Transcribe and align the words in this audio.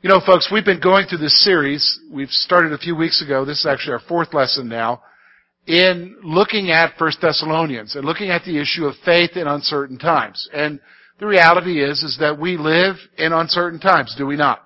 You 0.00 0.08
know, 0.08 0.20
folks, 0.24 0.48
we've 0.52 0.64
been 0.64 0.78
going 0.78 1.06
through 1.08 1.18
this 1.18 1.42
series. 1.42 1.98
We've 2.08 2.30
started 2.30 2.72
a 2.72 2.78
few 2.78 2.94
weeks 2.94 3.20
ago. 3.20 3.44
This 3.44 3.58
is 3.58 3.66
actually 3.66 3.94
our 3.94 4.02
fourth 4.06 4.32
lesson 4.32 4.68
now 4.68 5.02
in 5.66 6.16
looking 6.22 6.70
at 6.70 6.96
First 6.96 7.20
Thessalonians 7.20 7.96
and 7.96 8.04
looking 8.04 8.30
at 8.30 8.44
the 8.44 8.60
issue 8.60 8.84
of 8.84 8.94
faith 9.04 9.30
in 9.34 9.48
uncertain 9.48 9.98
times. 9.98 10.48
And 10.52 10.78
the 11.18 11.26
reality 11.26 11.82
is, 11.82 12.04
is 12.04 12.16
that 12.20 12.38
we 12.38 12.56
live 12.56 12.94
in 13.16 13.32
uncertain 13.32 13.80
times, 13.80 14.14
do 14.16 14.24
we 14.24 14.36
not? 14.36 14.60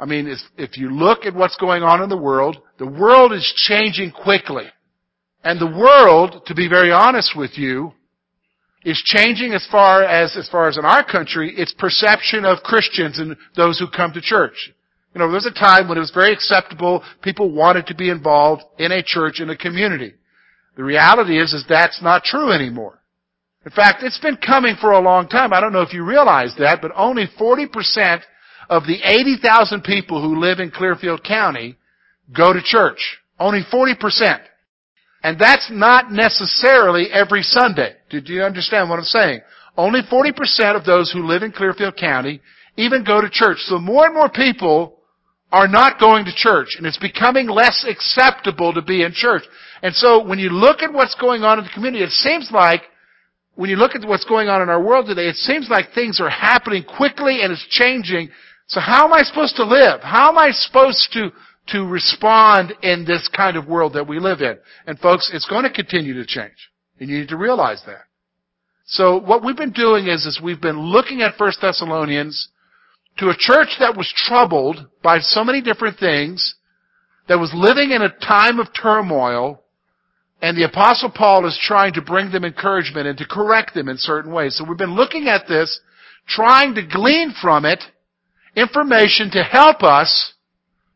I 0.00 0.04
mean, 0.04 0.32
if 0.56 0.78
you 0.78 0.90
look 0.90 1.24
at 1.24 1.34
what's 1.34 1.56
going 1.56 1.82
on 1.82 2.00
in 2.00 2.08
the 2.08 2.16
world, 2.16 2.58
the 2.78 2.86
world 2.86 3.32
is 3.32 3.52
changing 3.66 4.12
quickly. 4.12 4.66
And 5.42 5.60
the 5.60 5.66
world, 5.66 6.42
to 6.46 6.54
be 6.54 6.68
very 6.68 6.92
honest 6.92 7.32
with 7.36 7.58
you, 7.58 7.92
is 8.84 9.02
changing 9.04 9.52
as 9.52 9.66
far 9.70 10.02
as, 10.02 10.36
as 10.36 10.48
far 10.48 10.68
as 10.68 10.78
in 10.78 10.84
our 10.84 11.04
country, 11.04 11.54
its 11.56 11.74
perception 11.74 12.44
of 12.44 12.62
Christians 12.62 13.18
and 13.18 13.36
those 13.56 13.78
who 13.78 13.86
come 13.88 14.12
to 14.12 14.20
church. 14.20 14.72
You 15.14 15.20
know, 15.20 15.26
there 15.26 15.34
was 15.34 15.46
a 15.46 15.50
time 15.50 15.88
when 15.88 15.98
it 15.98 16.02
was 16.02 16.12
very 16.12 16.32
acceptable, 16.32 17.02
people 17.22 17.50
wanted 17.50 17.86
to 17.86 17.94
be 17.94 18.10
involved 18.10 18.62
in 18.78 18.92
a 18.92 19.02
church, 19.02 19.40
in 19.40 19.50
a 19.50 19.56
community. 19.56 20.14
The 20.76 20.84
reality 20.84 21.40
is, 21.40 21.52
is 21.52 21.64
that's 21.68 22.00
not 22.02 22.22
true 22.22 22.52
anymore. 22.52 23.02
In 23.64 23.72
fact, 23.72 24.02
it's 24.02 24.20
been 24.20 24.36
coming 24.36 24.76
for 24.80 24.92
a 24.92 25.00
long 25.00 25.28
time. 25.28 25.52
I 25.52 25.60
don't 25.60 25.72
know 25.72 25.82
if 25.82 25.92
you 25.92 26.04
realize 26.04 26.54
that, 26.58 26.80
but 26.80 26.92
only 26.94 27.26
40% 27.38 28.20
of 28.70 28.84
the 28.86 29.00
80,000 29.02 29.82
people 29.82 30.22
who 30.22 30.38
live 30.38 30.60
in 30.60 30.70
Clearfield 30.70 31.24
County 31.24 31.76
go 32.34 32.52
to 32.52 32.60
church. 32.62 33.18
Only 33.40 33.62
40%. 33.72 34.40
And 35.22 35.38
that's 35.38 35.68
not 35.70 36.12
necessarily 36.12 37.08
every 37.12 37.42
Sunday. 37.42 37.94
Did 38.10 38.28
you 38.28 38.42
understand 38.42 38.88
what 38.88 38.98
I'm 38.98 39.04
saying? 39.04 39.40
Only 39.76 40.00
40% 40.02 40.76
of 40.76 40.84
those 40.84 41.10
who 41.10 41.26
live 41.26 41.42
in 41.42 41.52
Clearfield 41.52 41.96
County 41.96 42.40
even 42.76 43.04
go 43.04 43.20
to 43.20 43.28
church. 43.30 43.58
So 43.62 43.78
more 43.78 44.06
and 44.06 44.14
more 44.14 44.28
people 44.28 44.98
are 45.50 45.68
not 45.68 45.98
going 45.98 46.26
to 46.26 46.34
church, 46.34 46.76
and 46.76 46.86
it's 46.86 46.98
becoming 46.98 47.48
less 47.48 47.84
acceptable 47.88 48.74
to 48.74 48.82
be 48.82 49.02
in 49.02 49.12
church. 49.12 49.42
And 49.82 49.94
so 49.94 50.22
when 50.22 50.38
you 50.38 50.50
look 50.50 50.82
at 50.82 50.92
what's 50.92 51.14
going 51.14 51.42
on 51.42 51.58
in 51.58 51.64
the 51.64 51.70
community, 51.70 52.04
it 52.04 52.10
seems 52.10 52.50
like, 52.52 52.82
when 53.54 53.70
you 53.70 53.76
look 53.76 53.96
at 53.96 54.06
what's 54.06 54.24
going 54.26 54.48
on 54.48 54.62
in 54.62 54.68
our 54.68 54.82
world 54.82 55.06
today, 55.06 55.26
it 55.26 55.36
seems 55.36 55.68
like 55.68 55.92
things 55.94 56.20
are 56.20 56.30
happening 56.30 56.84
quickly 56.84 57.42
and 57.42 57.52
it's 57.52 57.66
changing. 57.68 58.28
So 58.68 58.78
how 58.78 59.06
am 59.06 59.12
I 59.12 59.22
supposed 59.22 59.56
to 59.56 59.64
live? 59.64 60.00
How 60.02 60.28
am 60.28 60.38
I 60.38 60.50
supposed 60.50 61.08
to 61.14 61.30
to 61.68 61.86
respond 61.86 62.72
in 62.82 63.04
this 63.04 63.28
kind 63.34 63.56
of 63.56 63.66
world 63.66 63.94
that 63.94 64.08
we 64.08 64.18
live 64.18 64.40
in. 64.40 64.58
And 64.86 64.98
folks, 64.98 65.30
it's 65.32 65.48
going 65.48 65.64
to 65.64 65.70
continue 65.70 66.14
to 66.14 66.26
change. 66.26 66.70
And 66.98 67.08
you 67.08 67.18
need 67.18 67.28
to 67.28 67.36
realize 67.36 67.82
that. 67.86 68.04
So 68.86 69.18
what 69.18 69.44
we've 69.44 69.56
been 69.56 69.72
doing 69.72 70.08
is, 70.08 70.24
is 70.24 70.40
we've 70.42 70.60
been 70.60 70.80
looking 70.80 71.20
at 71.20 71.38
1 71.38 71.52
Thessalonians 71.60 72.48
to 73.18 73.28
a 73.28 73.36
church 73.36 73.76
that 73.80 73.96
was 73.96 74.12
troubled 74.16 74.86
by 75.02 75.18
so 75.18 75.44
many 75.44 75.60
different 75.60 75.98
things, 75.98 76.54
that 77.28 77.38
was 77.38 77.52
living 77.54 77.90
in 77.90 78.00
a 78.00 78.08
time 78.08 78.58
of 78.58 78.68
turmoil, 78.80 79.62
and 80.40 80.56
the 80.56 80.64
apostle 80.64 81.10
Paul 81.10 81.46
is 81.46 81.58
trying 81.60 81.92
to 81.94 82.02
bring 82.02 82.30
them 82.30 82.44
encouragement 82.44 83.06
and 83.06 83.18
to 83.18 83.26
correct 83.26 83.74
them 83.74 83.88
in 83.88 83.96
certain 83.98 84.32
ways. 84.32 84.56
So 84.56 84.64
we've 84.64 84.78
been 84.78 84.94
looking 84.94 85.28
at 85.28 85.48
this, 85.48 85.80
trying 86.26 86.74
to 86.76 86.86
glean 86.86 87.34
from 87.42 87.64
it 87.64 87.82
information 88.56 89.30
to 89.32 89.42
help 89.42 89.82
us 89.82 90.32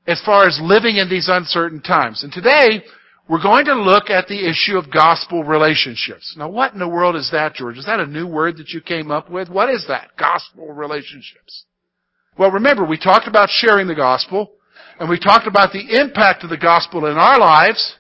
as 0.06 0.20
far 0.24 0.46
as 0.46 0.58
living 0.62 0.96
in 0.96 1.08
these 1.08 1.28
uncertain 1.28 1.80
times. 1.80 2.24
And 2.24 2.32
today, 2.32 2.82
we're 3.28 3.42
going 3.42 3.66
to 3.66 3.74
look 3.74 4.10
at 4.10 4.26
the 4.26 4.48
issue 4.48 4.76
of 4.76 4.90
gospel 4.90 5.44
relationships. 5.44 6.34
Now, 6.36 6.48
what 6.48 6.72
in 6.72 6.80
the 6.80 6.88
world 6.88 7.14
is 7.16 7.30
that, 7.30 7.54
George? 7.54 7.78
Is 7.78 7.86
that 7.86 8.00
a 8.00 8.06
new 8.06 8.26
word 8.26 8.56
that 8.56 8.70
you 8.70 8.80
came 8.80 9.10
up 9.10 9.30
with? 9.30 9.48
What 9.48 9.70
is 9.70 9.86
that? 9.88 10.10
Gospel 10.18 10.72
relationships. 10.72 11.64
Well, 12.36 12.50
remember, 12.50 12.84
we 12.84 12.98
talked 12.98 13.28
about 13.28 13.48
sharing 13.50 13.86
the 13.86 13.94
gospel, 13.94 14.52
and 14.98 15.08
we 15.08 15.18
talked 15.18 15.46
about 15.46 15.72
the 15.72 16.00
impact 16.00 16.42
of 16.42 16.50
the 16.50 16.56
gospel 16.56 17.06
in 17.06 17.16
our 17.16 17.38
lives 17.38 17.96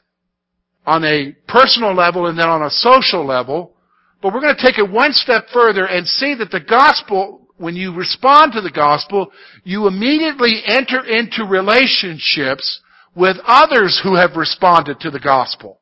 on 0.84 1.04
a 1.04 1.32
personal 1.46 1.94
level 1.94 2.26
and 2.26 2.38
then 2.38 2.48
on 2.48 2.62
a 2.62 2.70
social 2.70 3.24
level. 3.24 3.74
But 4.20 4.32
we're 4.32 4.40
going 4.40 4.56
to 4.56 4.62
take 4.62 4.78
it 4.78 4.90
one 4.90 5.12
step 5.12 5.46
further 5.52 5.86
and 5.86 6.06
see 6.06 6.34
that 6.34 6.50
the 6.50 6.60
gospel 6.60 7.41
when 7.62 7.76
you 7.76 7.94
respond 7.94 8.52
to 8.52 8.60
the 8.60 8.72
gospel, 8.72 9.30
you 9.62 9.86
immediately 9.86 10.62
enter 10.66 11.06
into 11.06 11.44
relationships 11.44 12.80
with 13.14 13.36
others 13.46 14.00
who 14.02 14.16
have 14.16 14.36
responded 14.36 14.98
to 14.98 15.10
the 15.10 15.20
gospel. 15.20 15.78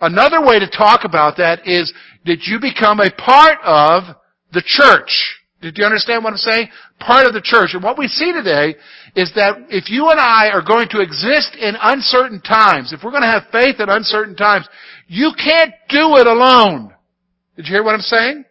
Another 0.00 0.44
way 0.44 0.58
to 0.58 0.68
talk 0.68 1.04
about 1.04 1.36
that 1.36 1.68
is 1.68 1.92
that 2.26 2.42
you 2.46 2.58
become 2.60 2.98
a 2.98 3.12
part 3.12 3.58
of 3.62 4.16
the 4.52 4.62
church. 4.66 5.38
Did 5.62 5.78
you 5.78 5.84
understand 5.84 6.24
what 6.24 6.32
I'm 6.32 6.36
saying? 6.36 6.68
Part 6.98 7.26
of 7.26 7.32
the 7.32 7.40
church. 7.40 7.70
And 7.74 7.82
what 7.82 7.96
we 7.96 8.08
see 8.08 8.32
today 8.32 8.74
is 9.14 9.32
that 9.36 9.56
if 9.70 9.88
you 9.90 10.10
and 10.10 10.18
I 10.18 10.50
are 10.50 10.62
going 10.66 10.88
to 10.90 11.00
exist 11.00 11.54
in 11.54 11.76
uncertain 11.80 12.40
times, 12.40 12.92
if 12.92 13.04
we're 13.04 13.12
going 13.12 13.22
to 13.22 13.28
have 13.28 13.44
faith 13.52 13.76
in 13.78 13.88
uncertain 13.88 14.34
times, 14.34 14.68
you 15.06 15.30
can't 15.38 15.72
do 15.88 16.16
it 16.16 16.26
alone. 16.26 16.92
Did 17.54 17.66
you 17.66 17.74
hear 17.74 17.84
what 17.84 17.94
I'm 17.94 18.00
saying? 18.00 18.44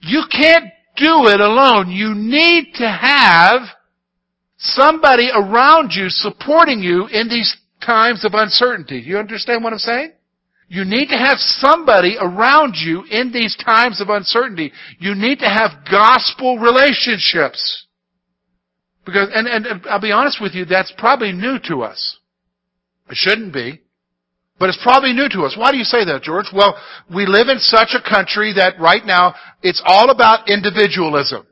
You 0.00 0.22
can't 0.32 0.64
do 0.98 1.26
it 1.28 1.40
alone. 1.40 1.90
You 1.90 2.14
need 2.14 2.74
to 2.74 2.88
have 2.88 3.62
somebody 4.58 5.30
around 5.34 5.92
you 5.92 6.08
supporting 6.08 6.80
you 6.80 7.06
in 7.06 7.28
these 7.28 7.56
times 7.84 8.24
of 8.24 8.32
uncertainty. 8.34 8.98
You 8.98 9.18
understand 9.18 9.64
what 9.64 9.72
I'm 9.72 9.78
saying? 9.78 10.12
You 10.68 10.84
need 10.84 11.08
to 11.08 11.16
have 11.16 11.38
somebody 11.38 12.16
around 12.20 12.74
you 12.76 13.04
in 13.10 13.32
these 13.32 13.56
times 13.56 14.02
of 14.02 14.10
uncertainty. 14.10 14.72
You 14.98 15.14
need 15.14 15.38
to 15.38 15.48
have 15.48 15.84
gospel 15.90 16.58
relationships. 16.58 17.86
Because, 19.06 19.30
and, 19.32 19.46
and 19.46 19.86
I'll 19.88 20.00
be 20.00 20.12
honest 20.12 20.42
with 20.42 20.52
you, 20.52 20.66
that's 20.66 20.92
probably 20.98 21.32
new 21.32 21.58
to 21.68 21.82
us. 21.82 22.18
It 23.08 23.16
shouldn't 23.16 23.54
be. 23.54 23.80
But 24.58 24.70
it's 24.70 24.82
probably 24.82 25.12
new 25.12 25.28
to 25.30 25.42
us. 25.42 25.56
Why 25.56 25.70
do 25.70 25.78
you 25.78 25.84
say 25.84 26.04
that, 26.04 26.22
George? 26.22 26.46
Well, 26.52 26.76
we 27.14 27.26
live 27.26 27.48
in 27.48 27.58
such 27.58 27.94
a 27.94 28.02
country 28.02 28.52
that 28.56 28.80
right 28.80 29.04
now 29.04 29.34
it's 29.62 29.82
all 29.84 30.10
about 30.10 30.50
individualism. 30.50 31.46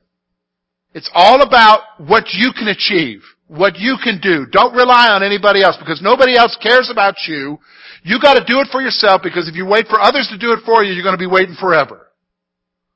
It's 0.92 1.10
all 1.14 1.42
about 1.42 1.80
what 1.98 2.32
you 2.32 2.52
can 2.56 2.68
achieve, 2.68 3.20
what 3.46 3.78
you 3.78 3.96
can 4.02 4.18
do. 4.20 4.46
Don't 4.50 4.74
rely 4.74 5.08
on 5.08 5.22
anybody 5.22 5.62
else 5.62 5.76
because 5.78 6.02
nobody 6.02 6.36
else 6.36 6.56
cares 6.60 6.90
about 6.90 7.14
you. 7.28 7.58
You 8.02 8.18
gotta 8.20 8.44
do 8.44 8.60
it 8.60 8.68
for 8.72 8.80
yourself 8.80 9.22
because 9.22 9.46
if 9.46 9.54
you 9.54 9.66
wait 9.66 9.86
for 9.88 10.00
others 10.00 10.26
to 10.32 10.38
do 10.38 10.52
it 10.52 10.60
for 10.64 10.82
you, 10.82 10.92
you're 10.92 11.04
gonna 11.04 11.16
be 11.16 11.26
waiting 11.26 11.54
forever. 11.54 12.08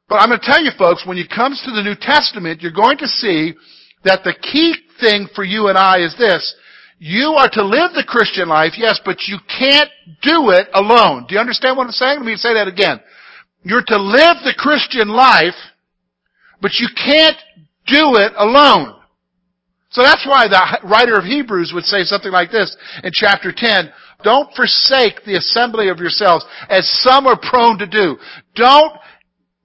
But 0.08 0.16
I'm 0.22 0.30
gonna 0.30 0.40
tell 0.42 0.62
you 0.62 0.70
folks, 0.76 1.06
when 1.06 1.18
it 1.18 1.30
comes 1.30 1.62
to 1.64 1.70
the 1.70 1.82
New 1.82 1.94
Testament, 1.94 2.62
you're 2.62 2.72
going 2.72 2.98
to 2.98 3.06
see 3.06 3.54
that 4.02 4.24
the 4.24 4.34
key 4.34 4.74
thing 5.00 5.28
for 5.34 5.44
you 5.44 5.68
and 5.68 5.78
I 5.78 5.98
is 5.98 6.16
this, 6.18 6.54
you 7.02 7.32
are 7.38 7.48
to 7.48 7.64
live 7.64 7.92
the 7.94 8.04
Christian 8.06 8.46
life, 8.46 8.74
yes, 8.76 9.00
but 9.02 9.22
you 9.26 9.38
can't 9.48 9.88
do 10.20 10.50
it 10.50 10.68
alone. 10.74 11.24
Do 11.26 11.34
you 11.34 11.40
understand 11.40 11.78
what 11.78 11.86
I'm 11.86 11.92
saying? 11.92 12.18
Let 12.18 12.26
me 12.26 12.36
say 12.36 12.52
that 12.52 12.68
again. 12.68 13.00
You're 13.62 13.84
to 13.86 13.96
live 13.96 14.36
the 14.44 14.54
Christian 14.56 15.08
life, 15.08 15.56
but 16.60 16.72
you 16.74 16.88
can't 16.94 17.38
do 17.86 18.16
it 18.16 18.32
alone. 18.36 19.00
So 19.88 20.02
that's 20.02 20.26
why 20.26 20.46
the 20.46 20.86
writer 20.86 21.16
of 21.16 21.24
Hebrews 21.24 21.72
would 21.74 21.84
say 21.84 22.04
something 22.04 22.30
like 22.30 22.50
this 22.50 22.76
in 23.02 23.12
chapter 23.14 23.50
10. 23.50 23.90
Don't 24.22 24.54
forsake 24.54 25.24
the 25.24 25.36
assembly 25.36 25.88
of 25.88 26.00
yourselves 26.00 26.44
as 26.68 26.86
some 27.02 27.26
are 27.26 27.40
prone 27.40 27.78
to 27.78 27.86
do. 27.86 28.18
Don't 28.54 28.92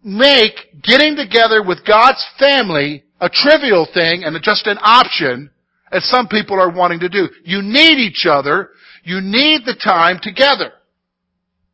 make 0.06 0.54
getting 0.82 1.18
together 1.18 1.62
with 1.62 1.86
God's 1.86 2.26
family 2.40 3.04
a 3.20 3.30
trivial 3.30 3.86
thing 3.94 4.24
and 4.24 4.42
just 4.42 4.68
an 4.68 4.78
option 4.82 5.52
as 5.96 6.04
some 6.10 6.28
people 6.28 6.60
are 6.60 6.70
wanting 6.70 7.00
to 7.00 7.10
do. 7.10 7.30
You 7.44 7.62
need 7.62 7.98
each 8.00 8.26
other. 8.30 8.72
You 9.04 9.22
need 9.22 9.62
the 9.66 9.76
time 9.82 10.20
together. 10.22 10.74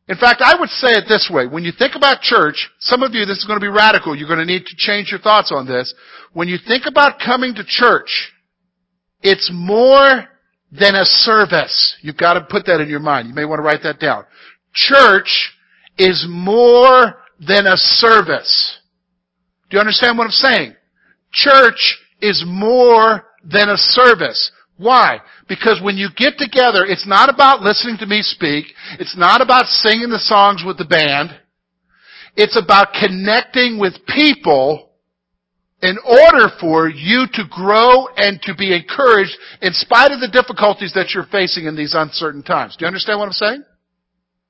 In 0.08 0.16
fact, 0.16 0.42
I 0.44 0.58
would 0.58 0.68
say 0.68 0.92
it 0.92 1.04
this 1.08 1.30
way. 1.32 1.46
When 1.46 1.64
you 1.64 1.72
think 1.76 1.94
about 1.96 2.20
church, 2.20 2.70
some 2.78 3.02
of 3.02 3.14
you, 3.14 3.24
this 3.24 3.38
is 3.38 3.44
going 3.44 3.58
to 3.58 3.64
be 3.64 3.68
radical. 3.68 4.14
You're 4.14 4.28
going 4.28 4.40
to 4.40 4.44
need 4.44 4.66
to 4.66 4.76
change 4.76 5.10
your 5.10 5.20
thoughts 5.20 5.52
on 5.52 5.66
this. 5.66 5.92
When 6.32 6.48
you 6.48 6.58
think 6.66 6.84
about 6.86 7.18
coming 7.18 7.54
to 7.54 7.64
church, 7.64 8.32
it's 9.22 9.50
more 9.52 10.24
than 10.70 10.94
a 10.94 11.04
service. 11.04 11.96
You've 12.02 12.16
got 12.16 12.34
to 12.34 12.42
put 12.42 12.66
that 12.66 12.80
in 12.80 12.88
your 12.88 13.00
mind. 13.00 13.28
You 13.28 13.34
may 13.34 13.44
want 13.44 13.58
to 13.58 13.62
write 13.62 13.82
that 13.84 14.00
down. 14.00 14.24
Church 14.74 15.52
is 15.98 16.26
more 16.28 17.14
than 17.40 17.66
a 17.66 17.76
service. 17.76 18.78
Do 19.70 19.76
you 19.76 19.80
understand 19.80 20.18
what 20.18 20.24
I'm 20.24 20.30
saying? 20.30 20.74
Church 21.32 21.98
is 22.20 22.44
more 22.46 23.24
than 23.44 23.68
a 23.68 23.76
service. 23.76 24.50
Why? 24.76 25.20
Because 25.48 25.80
when 25.82 25.96
you 25.96 26.08
get 26.16 26.38
together, 26.38 26.84
it's 26.84 27.06
not 27.06 27.32
about 27.32 27.62
listening 27.62 27.98
to 27.98 28.06
me 28.06 28.22
speak. 28.22 28.66
It's 28.98 29.16
not 29.16 29.40
about 29.40 29.66
singing 29.66 30.10
the 30.10 30.18
songs 30.18 30.62
with 30.66 30.78
the 30.78 30.84
band. 30.84 31.30
It's 32.36 32.56
about 32.56 32.94
connecting 32.98 33.78
with 33.78 33.94
people 34.06 34.90
in 35.82 35.98
order 36.04 36.48
for 36.60 36.88
you 36.88 37.26
to 37.32 37.42
grow 37.50 38.06
and 38.16 38.40
to 38.42 38.54
be 38.54 38.74
encouraged 38.74 39.36
in 39.60 39.72
spite 39.72 40.12
of 40.12 40.20
the 40.20 40.28
difficulties 40.28 40.92
that 40.94 41.10
you're 41.10 41.26
facing 41.26 41.66
in 41.66 41.76
these 41.76 41.94
uncertain 41.94 42.42
times. 42.42 42.76
Do 42.76 42.84
you 42.84 42.86
understand 42.86 43.18
what 43.18 43.26
I'm 43.26 43.32
saying? 43.32 43.64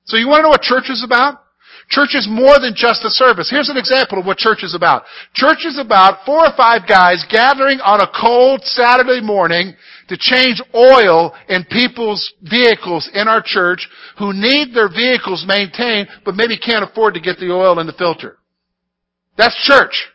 So 0.05 0.17
you 0.17 0.27
want 0.27 0.39
to 0.39 0.43
know 0.43 0.49
what 0.49 0.61
church 0.61 0.89
is 0.89 1.03
about? 1.03 1.42
Church 1.89 2.15
is 2.15 2.27
more 2.29 2.59
than 2.59 2.73
just 2.75 3.03
a 3.03 3.09
service. 3.09 3.49
Here's 3.49 3.69
an 3.69 3.77
example 3.77 4.19
of 4.19 4.25
what 4.25 4.37
church 4.37 4.63
is 4.63 4.73
about. 4.73 5.03
Church 5.33 5.65
is 5.65 5.77
about 5.79 6.25
four 6.25 6.45
or 6.45 6.55
five 6.55 6.87
guys 6.87 7.25
gathering 7.29 7.79
on 7.81 8.01
a 8.01 8.09
cold 8.19 8.61
Saturday 8.63 9.21
morning 9.21 9.75
to 10.07 10.17
change 10.17 10.61
oil 10.73 11.33
in 11.49 11.65
people's 11.65 12.33
vehicles 12.41 13.09
in 13.13 13.27
our 13.27 13.41
church 13.43 13.87
who 14.17 14.33
need 14.33 14.73
their 14.73 14.89
vehicles 14.89 15.45
maintained 15.47 16.07
but 16.25 16.35
maybe 16.35 16.57
can't 16.57 16.89
afford 16.89 17.13
to 17.13 17.21
get 17.21 17.37
the 17.37 17.51
oil 17.51 17.79
in 17.79 17.87
the 17.87 17.93
filter. 17.93 18.37
That's 19.37 19.55
church. 19.65 20.07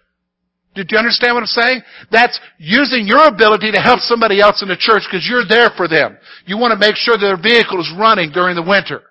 Did 0.75 0.93
you 0.93 0.99
understand 0.99 1.35
what 1.35 1.41
I'm 1.41 1.47
saying? 1.47 1.83
That's 2.13 2.39
using 2.59 3.07
your 3.07 3.27
ability 3.27 3.73
to 3.73 3.81
help 3.81 4.01
somebody 4.01 4.41
else 4.41 4.63
in 4.63 4.69
the 4.69 4.77
church 4.77 5.03
because 5.11 5.27
you're 5.29 5.47
there 5.49 5.71
for 5.77 5.89
them. 5.89 6.17
You 6.47 6.57
want 6.57 6.73
to 6.73 6.79
make 6.79 6.95
sure 6.95 7.19
their 7.19 7.41
vehicle 7.41 7.81
is 7.81 7.93
running 7.99 8.31
during 8.31 8.55
the 8.55 8.63
winter. 8.63 9.03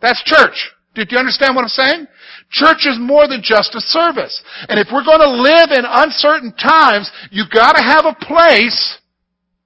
That's 0.00 0.22
church. 0.22 0.70
Did 0.94 1.10
you 1.10 1.18
understand 1.18 1.56
what 1.56 1.62
I'm 1.62 1.68
saying? 1.68 2.06
Church 2.50 2.86
is 2.86 2.96
more 3.00 3.26
than 3.26 3.42
just 3.42 3.74
a 3.74 3.80
service. 3.80 4.42
And 4.68 4.78
if 4.78 4.88
we're 4.92 5.04
going 5.04 5.20
to 5.20 5.42
live 5.42 5.70
in 5.72 5.84
uncertain 5.84 6.54
times, 6.54 7.10
you've 7.30 7.50
got 7.50 7.72
to 7.72 7.82
have 7.82 8.04
a 8.06 8.24
place 8.24 8.98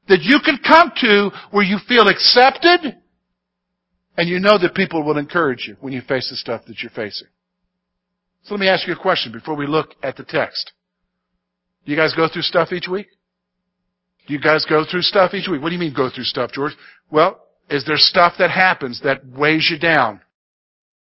that 0.08 0.22
you 0.22 0.38
can 0.42 0.58
come 0.66 0.90
to 0.96 1.30
where 1.50 1.64
you 1.64 1.78
feel 1.86 2.08
accepted 2.08 2.96
and 4.16 4.28
you 4.28 4.40
know 4.40 4.58
that 4.58 4.74
people 4.74 5.04
will 5.04 5.18
encourage 5.18 5.68
you 5.68 5.76
when 5.80 5.92
you 5.92 6.00
face 6.00 6.28
the 6.30 6.36
stuff 6.36 6.64
that 6.66 6.82
you're 6.82 6.90
facing. 6.90 7.28
So 8.44 8.54
let 8.54 8.60
me 8.60 8.68
ask 8.68 8.86
you 8.86 8.94
a 8.94 8.98
question 8.98 9.30
before 9.30 9.54
we 9.54 9.66
look 9.66 9.94
at 10.02 10.16
the 10.16 10.24
text. 10.24 10.72
Do 11.84 11.92
you 11.92 11.98
guys 11.98 12.14
go 12.14 12.26
through 12.32 12.42
stuff 12.42 12.72
each 12.72 12.88
week? 12.88 13.06
Do 14.26 14.34
you 14.34 14.40
guys 14.40 14.64
go 14.68 14.84
through 14.90 15.02
stuff 15.02 15.34
each 15.34 15.48
week? 15.48 15.60
What 15.60 15.68
do 15.68 15.74
you 15.74 15.80
mean 15.80 15.94
go 15.94 16.10
through 16.10 16.24
stuff, 16.24 16.52
George? 16.52 16.72
Well, 17.10 17.40
is 17.70 17.84
there 17.84 17.96
stuff 17.96 18.34
that 18.38 18.50
happens 18.50 19.00
that 19.02 19.26
weighs 19.26 19.68
you 19.70 19.78
down? 19.78 20.20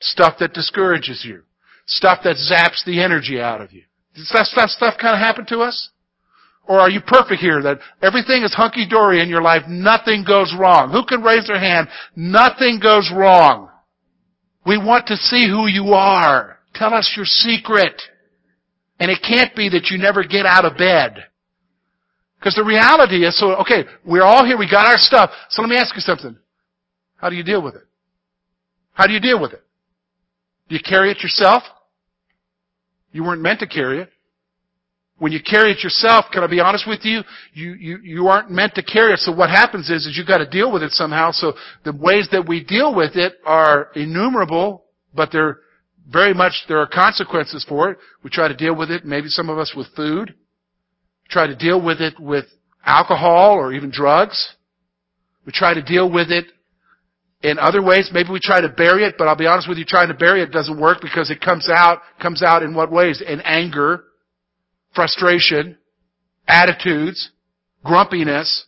Stuff 0.01 0.39
that 0.41 0.55
discourages 0.55 1.25
you? 1.27 1.43
Stuff 1.87 2.21
that 2.25 2.37
zaps 2.37 2.85
the 2.85 3.03
energy 3.03 3.41
out 3.41 3.61
of 3.61 3.73
you? 3.73 3.83
Does 4.15 4.31
that 4.35 4.47
stuff, 4.47 4.71
stuff 4.71 4.95
kind 5.01 5.15
of 5.15 5.21
happen 5.21 5.47
to 5.47 5.61
us? 5.61 5.91
Or 6.65 6.79
are 6.79 6.91
you 6.91 7.01
perfect 7.01 7.41
here 7.41 7.63
that 7.63 7.81
everything 8.03 8.43
is 8.43 8.55
hunky-dory 8.55 9.21
in 9.21 9.29
your 9.29 9.43
life, 9.43 9.63
nothing 9.69 10.25
goes 10.27 10.55
wrong? 10.59 10.91
Who 10.91 11.05
can 11.05 11.23
raise 11.23 11.47
their 11.47 11.59
hand? 11.59 11.89
Nothing 12.15 12.79
goes 12.81 13.11
wrong. 13.15 13.71
We 14.67 14.79
want 14.79 15.07
to 15.09 15.17
see 15.17 15.49
who 15.49 15.67
you 15.67 15.93
are. 15.95 16.59
Tell 16.75 16.95
us 16.95 17.13
your 17.17 17.27
secret. 17.27 18.01
And 18.99 19.11
it 19.11 19.19
can't 19.27 19.55
be 19.57 19.69
that 19.71 19.89
you 19.91 19.99
never 19.99 20.23
get 20.23 20.47
out 20.47 20.65
of 20.65 20.77
bed. 20.77 21.25
Because 22.39 22.55
the 22.55 22.65
reality 22.65 23.25
is, 23.25 23.39
so, 23.39 23.57
okay, 23.57 23.85
we're 24.05 24.23
all 24.23 24.45
here, 24.47 24.57
we 24.57 24.71
got 24.71 24.87
our 24.87 24.99
stuff. 24.99 25.31
So 25.49 25.63
let 25.63 25.69
me 25.69 25.77
ask 25.77 25.95
you 25.95 26.01
something. 26.01 26.37
How 27.17 27.31
do 27.31 27.37
you 27.37 27.43
deal 27.43 27.63
with 27.63 27.75
it? 27.75 27.85
How 28.93 29.07
do 29.07 29.13
you 29.13 29.21
deal 29.21 29.41
with 29.41 29.53
it? 29.53 29.63
Do 30.71 30.77
you 30.77 30.81
carry 30.89 31.11
it 31.11 31.21
yourself? 31.21 31.65
You 33.11 33.25
weren't 33.25 33.43
meant 33.43 33.59
to 33.59 33.67
carry 33.67 34.01
it. 34.03 34.09
When 35.19 35.33
you 35.33 35.41
carry 35.43 35.73
it 35.73 35.83
yourself, 35.83 36.27
can 36.33 36.45
I 36.45 36.47
be 36.47 36.61
honest 36.61 36.87
with 36.87 37.01
you? 37.03 37.23
You, 37.53 37.73
you, 37.75 37.99
you 38.03 38.29
aren't 38.29 38.53
meant 38.53 38.77
to 38.77 38.83
carry 38.83 39.13
it. 39.13 39.19
So 39.19 39.33
what 39.33 39.51
happens 39.51 39.91
is, 39.91 40.07
is 40.07 40.17
you've 40.17 40.29
got 40.29 40.39
to 40.39 40.49
deal 40.49 40.73
with 40.73 40.83
it 40.85 40.93
somehow. 40.93 41.33
So 41.33 41.55
the 41.85 41.93
ways 41.93 42.29
that 42.31 42.49
we 42.49 42.65
deal 42.65 42.95
with 42.95 43.17
it 43.17 43.35
are 43.45 43.89
innumerable, 43.97 44.85
but 45.13 45.31
they're 45.33 45.59
very 46.09 46.33
much, 46.33 46.53
there 46.69 46.79
are 46.79 46.87
consequences 46.87 47.67
for 47.69 47.91
it. 47.91 47.99
We 48.23 48.31
try 48.31 48.47
to 48.47 48.57
deal 48.57 48.77
with 48.77 48.93
it, 48.93 49.05
maybe 49.05 49.29
some 49.29 49.51
of 49.51 49.59
us 49.59 49.75
with 49.77 49.89
food. 49.97 50.29
We 50.29 51.29
try 51.29 51.49
to 51.49 51.57
deal 51.57 51.85
with 51.85 52.01
it 52.01 52.15
with 52.19 52.45
alcohol 52.87 53.55
or 53.55 53.73
even 53.73 53.91
drugs. 53.91 54.55
We 55.45 55.53
try 55.53 55.75
to 55.75 55.83
deal 55.83 56.11
with 56.11 56.31
it 56.31 56.47
in 57.43 57.59
other 57.59 57.83
ways. 57.83 58.11
Maybe 58.13 58.31
we 58.31 58.41
try 58.41 58.61
to 58.61 58.69
bury 58.69 59.05
it, 59.05 59.15
but 59.17 59.29
I'll 59.29 59.37
be 59.37 59.47
honest 59.47 59.69
with 59.69 59.79
you, 59.79 59.85
trying 59.85 60.09
to 60.09 60.15
bury 60.15 60.43
it 60.43 60.53
doesn't 60.53 60.81
work 60.81 60.99
because 61.01 61.31
it 61.31 61.41
comes 61.41 61.69
out, 61.69 62.01
comes 62.21 62.43
out 62.43 62.63
in 62.63 62.75
what 62.75 62.93
ways? 62.93 63.23
In 63.27 63.41
anger, 63.41 64.05
frustration, 64.95 65.79
attitudes, 66.47 67.31
grumpiness. 67.85 68.67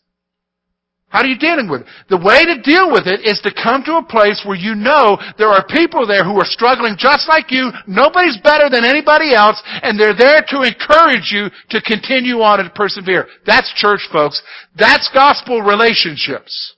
How 1.08 1.20
are 1.20 1.26
you 1.26 1.36
dealing 1.36 1.68
with 1.68 1.82
it? 1.82 1.86
The 2.08 2.16
way 2.16 2.46
to 2.46 2.62
deal 2.62 2.90
with 2.90 3.06
it 3.06 3.20
is 3.20 3.38
to 3.44 3.52
come 3.52 3.84
to 3.84 4.00
a 4.00 4.02
place 4.02 4.42
where 4.46 4.56
you 4.56 4.74
know 4.74 5.20
there 5.36 5.52
are 5.52 5.66
people 5.66 6.06
there 6.06 6.24
who 6.24 6.40
are 6.40 6.48
struggling 6.48 6.96
just 6.96 7.28
like 7.28 7.50
you. 7.50 7.68
Nobody's 7.86 8.40
better 8.40 8.70
than 8.70 8.88
anybody 8.88 9.34
else, 9.34 9.60
and 9.82 10.00
they're 10.00 10.16
there 10.16 10.40
to 10.48 10.62
encourage 10.64 11.28
you 11.28 11.52
to 11.68 11.82
continue 11.82 12.40
on 12.40 12.60
and 12.60 12.72
persevere. 12.72 13.28
That's 13.44 13.70
church, 13.76 14.08
folks. 14.10 14.40
That's 14.74 15.10
gospel 15.12 15.60
relationships. 15.60 16.76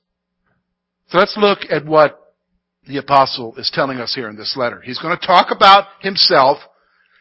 So 1.15 1.21
let's 1.21 1.37
look 1.37 1.61
at 1.71 1.87
what 1.87 2.35
the 2.89 2.97
apostle 2.97 3.55
is 3.55 3.71
telling 3.73 3.99
us 3.99 4.13
here 4.17 4.29
in 4.29 4.35
this 4.35 4.57
letter. 4.57 4.81
He's 4.81 4.99
going 4.99 5.17
to 5.17 5.25
talk 5.25 5.53
about 5.55 5.87
himself 6.01 6.59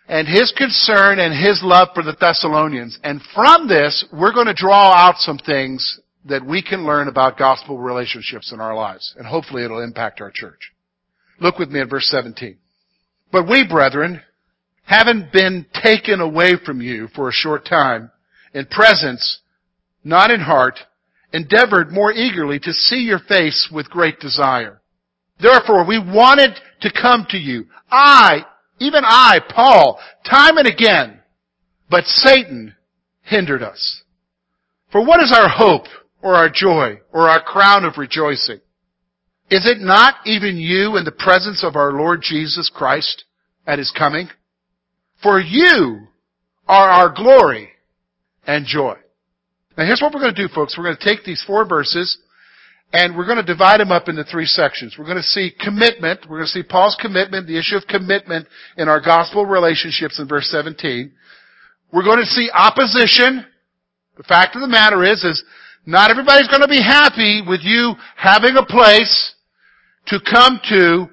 and 0.08 0.28
his 0.28 0.52
concern 0.58 1.20
and 1.20 1.32
his 1.32 1.62
love 1.62 1.90
for 1.94 2.02
the 2.02 2.18
Thessalonians. 2.20 2.98
And 3.04 3.22
from 3.36 3.68
this, 3.68 4.04
we're 4.12 4.34
going 4.34 4.48
to 4.48 4.56
draw 4.56 4.94
out 4.94 5.18
some 5.20 5.38
things 5.38 6.00
that 6.26 6.44
we 6.44 6.64
can 6.64 6.88
learn 6.88 7.08
about 7.08 7.38
gospel 7.38 7.78
relationships 7.78 8.52
in 8.52 8.60
our 8.60 8.74
lives. 8.76 9.14
And 9.16 9.28
hopefully 9.28 9.64
it'll 9.64 9.84
impact 9.84 10.22
our 10.22 10.32
church. 10.34 10.72
Look 11.40 11.60
with 11.60 11.70
me 11.70 11.80
at 11.80 11.90
verse 11.92 12.08
17. 12.08 12.58
But 13.32 13.48
we, 13.48 13.64
brethren, 13.64 14.24
having 14.86 15.30
been 15.32 15.68
taken 15.84 16.20
away 16.20 16.54
from 16.66 16.82
you 16.82 17.10
for 17.14 17.30
a 17.30 17.32
short 17.32 17.64
time, 17.68 18.10
in 18.56 18.66
presence, 18.66 19.42
not 20.04 20.32
in 20.32 20.40
heart, 20.40 20.80
endeavored 21.34 21.92
more 21.92 22.12
eagerly 22.12 22.60
to 22.60 22.72
see 22.72 22.98
your 22.98 23.20
face 23.20 23.70
with 23.74 23.90
great 23.90 24.20
desire. 24.20 24.82
Therefore, 25.42 25.86
we 25.86 26.00
wanted 26.00 26.52
to 26.82 26.92
come 26.92 27.26
to 27.30 27.38
you. 27.38 27.66
I, 27.92 28.46
even 28.80 29.04
I, 29.04 29.40
Paul, 29.50 30.00
time 30.30 30.58
and 30.58 30.68
again, 30.68 31.20
but 31.90 32.06
Satan 32.06 32.76
hindered 33.24 33.64
us. 33.64 34.04
For 34.92 35.06
what 35.06 35.22
is 35.22 35.34
our 35.36 35.50
hope 35.50 35.88
or 36.22 36.36
our 36.36 36.50
joy 36.50 37.00
or 37.12 37.28
our 37.28 37.42
crown 37.42 37.84
of 37.84 37.98
rejoicing? 37.98 38.60
Is 39.50 39.66
it 39.66 39.80
not 39.80 40.16
even 40.26 40.58
you 40.58 40.98
in 40.98 41.04
the 41.04 41.12
presence 41.12 41.64
of 41.64 41.76
our 41.76 41.92
Lord 41.92 42.22
Jesus 42.22 42.72
Christ 42.74 43.26
at 43.68 43.80
His 43.80 43.92
coming? 43.92 44.30
For 45.22 45.40
you 45.40 46.08
are 46.68 46.90
our 46.90 47.14
glory 47.14 47.70
and 48.46 48.66
joy. 48.66 48.96
Now 49.78 49.86
here's 49.86 50.02
what 50.02 50.14
we're 50.14 50.22
going 50.22 50.36
to 50.36 50.48
do, 50.48 50.54
folks. 50.54 50.78
We're 50.78 50.84
going 50.84 50.98
to 50.98 51.04
take 51.04 51.24
these 51.24 51.44
four 51.46 51.68
verses 51.68 52.18
and 52.92 53.18
we're 53.18 53.26
going 53.26 53.44
to 53.44 53.44
divide 53.44 53.80
them 53.80 53.92
up 53.92 54.08
into 54.08 54.24
three 54.24 54.46
sections. 54.46 54.96
We're 54.98 55.06
going 55.06 55.18
to 55.18 55.24
see 55.24 55.52
commitment. 55.60 56.22
We're 56.30 56.38
going 56.38 56.46
to 56.46 56.52
see 56.52 56.64
Paul's 56.64 56.96
commitment, 57.02 57.48
the 57.48 57.58
issue 57.58 57.76
of 57.76 57.88
commitment 57.88 58.48
in 58.78 58.88
our 58.88 59.02
gospel 59.02 59.48
relationships 59.48 60.20
in 60.20 60.28
verse 60.28 60.48
17. 60.52 61.12
We're 61.92 62.04
going 62.04 62.20
to 62.20 62.26
see 62.26 62.52
opposition. 62.54 63.46
The 64.16 64.24
fact 64.24 64.56
of 64.56 64.62
the 64.62 64.68
matter 64.68 65.04
is, 65.04 65.24
is 65.24 65.44
not 65.88 66.12
everybody's 66.12 66.48
going 66.48 66.62
to 66.62 66.68
be 66.68 66.82
happy 66.82 67.42
with 67.46 67.62
you 67.64 67.96
having 68.16 68.56
a 68.58 68.66
place 68.66 69.34
to 70.08 70.20
come 70.20 70.60
to 70.70 71.08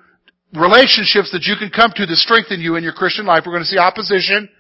relationships 0.53 1.33
that 1.33 1.45
you 1.45 1.57
can 1.59 1.71
come 1.71 1.93
to 1.97 2.07
to 2.07 2.17
strengthen 2.17 2.61
you 2.61 2.77
in 2.77 2.85
your 2.85 2.93
Christian 2.93 3.25
life. 3.25 3.45
We're 3.47 3.53
going 3.53 3.65
to 3.65 3.69
see 3.69 3.79
opposition. 3.79 4.51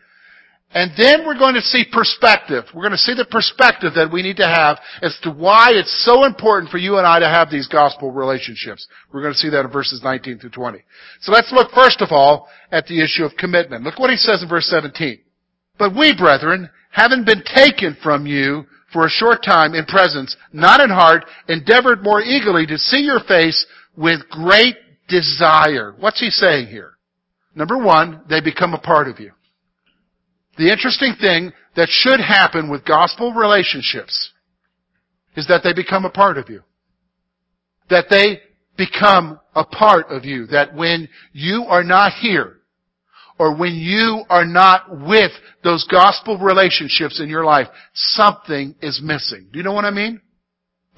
And 0.72 0.92
then 0.96 1.26
we're 1.26 1.38
going 1.38 1.54
to 1.54 1.60
see 1.60 1.84
perspective. 1.90 2.64
We're 2.72 2.82
going 2.82 2.92
to 2.92 2.98
see 2.98 3.14
the 3.14 3.24
perspective 3.24 3.94
that 3.96 4.12
we 4.12 4.22
need 4.22 4.36
to 4.36 4.46
have 4.46 4.78
as 5.02 5.18
to 5.22 5.30
why 5.30 5.70
it's 5.72 6.04
so 6.04 6.24
important 6.24 6.70
for 6.70 6.78
you 6.78 6.96
and 6.96 7.06
I 7.06 7.18
to 7.18 7.28
have 7.28 7.50
these 7.50 7.66
gospel 7.66 8.12
relationships. 8.12 8.86
We're 9.12 9.22
going 9.22 9.32
to 9.32 9.38
see 9.38 9.50
that 9.50 9.64
in 9.64 9.70
verses 9.72 10.00
19 10.04 10.38
through 10.38 10.50
20. 10.50 10.78
So 11.22 11.32
let's 11.32 11.50
look 11.52 11.72
first 11.72 12.00
of 12.00 12.12
all 12.12 12.48
at 12.70 12.86
the 12.86 13.02
issue 13.02 13.24
of 13.24 13.32
commitment. 13.36 13.82
Look 13.82 13.98
what 13.98 14.10
he 14.10 14.16
says 14.16 14.44
in 14.44 14.48
verse 14.48 14.66
17. 14.66 15.18
But 15.76 15.96
we, 15.96 16.14
brethren, 16.16 16.70
having 16.90 17.24
been 17.24 17.42
taken 17.42 17.96
from 18.00 18.26
you 18.26 18.64
for 18.92 19.06
a 19.06 19.10
short 19.10 19.42
time 19.42 19.74
in 19.74 19.86
presence, 19.86 20.36
not 20.52 20.80
in 20.80 20.90
heart, 20.90 21.24
endeavored 21.48 22.04
more 22.04 22.20
eagerly 22.20 22.66
to 22.66 22.78
see 22.78 23.00
your 23.00 23.20
face 23.26 23.66
with 23.96 24.20
great 24.30 24.76
desire. 25.08 25.96
What's 25.98 26.20
he 26.20 26.30
saying 26.30 26.68
here? 26.68 26.92
Number 27.56 27.76
one, 27.76 28.22
they 28.28 28.40
become 28.40 28.74
a 28.74 28.78
part 28.78 29.08
of 29.08 29.18
you. 29.18 29.32
The 30.58 30.70
interesting 30.70 31.14
thing 31.20 31.52
that 31.76 31.88
should 31.88 32.20
happen 32.20 32.70
with 32.70 32.84
gospel 32.84 33.32
relationships 33.32 34.32
is 35.36 35.46
that 35.46 35.62
they 35.62 35.72
become 35.72 36.04
a 36.04 36.10
part 36.10 36.38
of 36.38 36.48
you. 36.48 36.62
That 37.88 38.06
they 38.10 38.40
become 38.76 39.40
a 39.54 39.64
part 39.64 40.06
of 40.10 40.24
you. 40.24 40.46
That 40.46 40.74
when 40.74 41.08
you 41.32 41.64
are 41.68 41.84
not 41.84 42.12
here, 42.20 42.56
or 43.38 43.56
when 43.56 43.74
you 43.74 44.22
are 44.28 44.44
not 44.44 45.00
with 45.00 45.32
those 45.64 45.86
gospel 45.90 46.38
relationships 46.38 47.20
in 47.20 47.28
your 47.28 47.44
life, 47.44 47.68
something 47.94 48.74
is 48.82 49.00
missing. 49.02 49.48
Do 49.50 49.58
you 49.58 49.64
know 49.64 49.72
what 49.72 49.86
I 49.86 49.90
mean? 49.90 50.20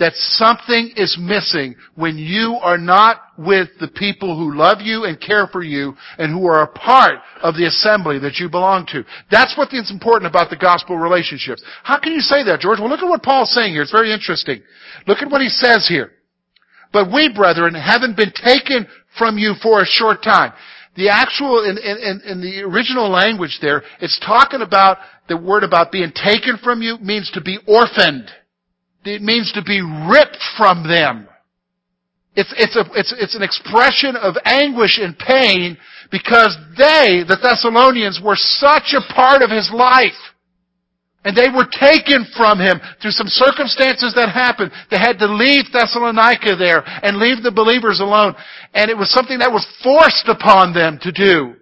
That 0.03 0.17
something 0.17 0.91
is 0.97 1.17
missing 1.17 1.77
when 1.95 2.19
you 2.19 2.59
are 2.61 2.77
not 2.77 3.21
with 3.39 3.69
the 3.79 3.87
people 3.87 4.37
who 4.37 4.59
love 4.59 4.79
you 4.81 5.05
and 5.05 5.21
care 5.21 5.47
for 5.47 5.63
you 5.63 5.95
and 6.19 6.33
who 6.33 6.45
are 6.49 6.65
a 6.65 6.67
part 6.67 7.21
of 7.41 7.55
the 7.55 7.67
assembly 7.67 8.19
that 8.19 8.39
you 8.39 8.49
belong 8.49 8.85
to. 8.85 9.05
That's 9.31 9.57
what 9.57 9.73
is 9.73 9.93
important 9.93 10.29
about 10.29 10.51
the 10.51 10.57
gospel 10.57 10.99
relationships. 10.99 11.63
How 11.85 12.01
can 12.01 12.13
you 12.13 12.21
say 12.21 12.43
that, 12.43 12.59
George? 12.59 12.81
Well, 12.81 12.91
look 12.91 12.99
at 12.99 13.09
what 13.09 13.23
Paul's 13.23 13.55
saying 13.55 13.75
here. 13.75 13.83
It's 13.83 13.93
very 13.93 14.13
interesting. 14.13 14.61
Look 15.07 15.19
at 15.23 15.31
what 15.31 15.41
he 15.41 15.49
says 15.49 15.87
here. 15.89 16.11
But 16.93 17.13
we, 17.13 17.33
brethren, 17.33 17.75
haven't 17.75 18.17
been 18.17 18.33
taken 18.33 18.89
from 19.17 19.39
you 19.39 19.55
for 19.63 19.83
a 19.83 19.87
short 19.87 20.25
time. 20.25 20.53
The 20.97 21.11
actual, 21.11 21.65
in, 21.65 21.79
in, 21.79 22.21
in, 22.27 22.41
the 22.43 22.63
original 22.63 23.09
language 23.09 23.61
there, 23.63 23.83
it's 24.01 24.19
talking 24.19 24.63
about, 24.63 24.99
the 25.29 25.37
word 25.37 25.63
about 25.63 25.93
being 25.93 26.13
taken 26.13 26.59
from 26.59 26.83
you 26.83 26.99
means 26.99 27.31
to 27.35 27.41
be 27.41 27.61
orphaned. 27.69 28.29
It 29.05 29.23
means 29.23 29.53
to 29.53 29.63
be 29.63 29.81
ripped 29.81 30.39
from 30.57 30.87
them. 30.87 31.29
It's, 32.35 32.53
it's, 32.57 32.77
a, 32.77 32.85
it's, 32.95 33.13
it's 33.19 33.37
an 33.37 33.43
expression 33.43 34.17
of 34.17 34.37
anguish 34.45 34.99
and 35.03 35.19
pain 35.19 35.77
because 36.11 36.57
they, 36.79 37.25
the 37.29 37.37
Thessalonians, 37.41 38.21
were 38.25 38.37
such 38.37 38.95
a 38.97 39.13
part 39.13 39.43
of 39.43 39.51
his 39.51 39.71
life. 39.73 40.17
And 41.25 41.37
they 41.37 41.49
were 41.55 41.69
taken 41.71 42.27
from 42.37 42.59
him 42.59 42.81
through 43.01 43.13
some 43.13 43.29
circumstances 43.29 44.13
that 44.17 44.33
happened. 44.33 44.73
They 44.91 44.99
had 44.99 45.19
to 45.19 45.27
leave 45.27 45.71
Thessalonica 45.73 46.57
there 46.57 46.83
and 47.05 47.19
leave 47.19 47.43
the 47.43 47.53
believers 47.53 48.01
alone. 48.01 48.35
And 48.75 48.91
it 48.91 48.97
was 48.97 49.13
something 49.13 49.39
that 49.39 49.53
was 49.53 49.67
forced 49.83 50.27
upon 50.27 50.75
them 50.75 50.99
to 51.03 51.13
do. 51.13 51.55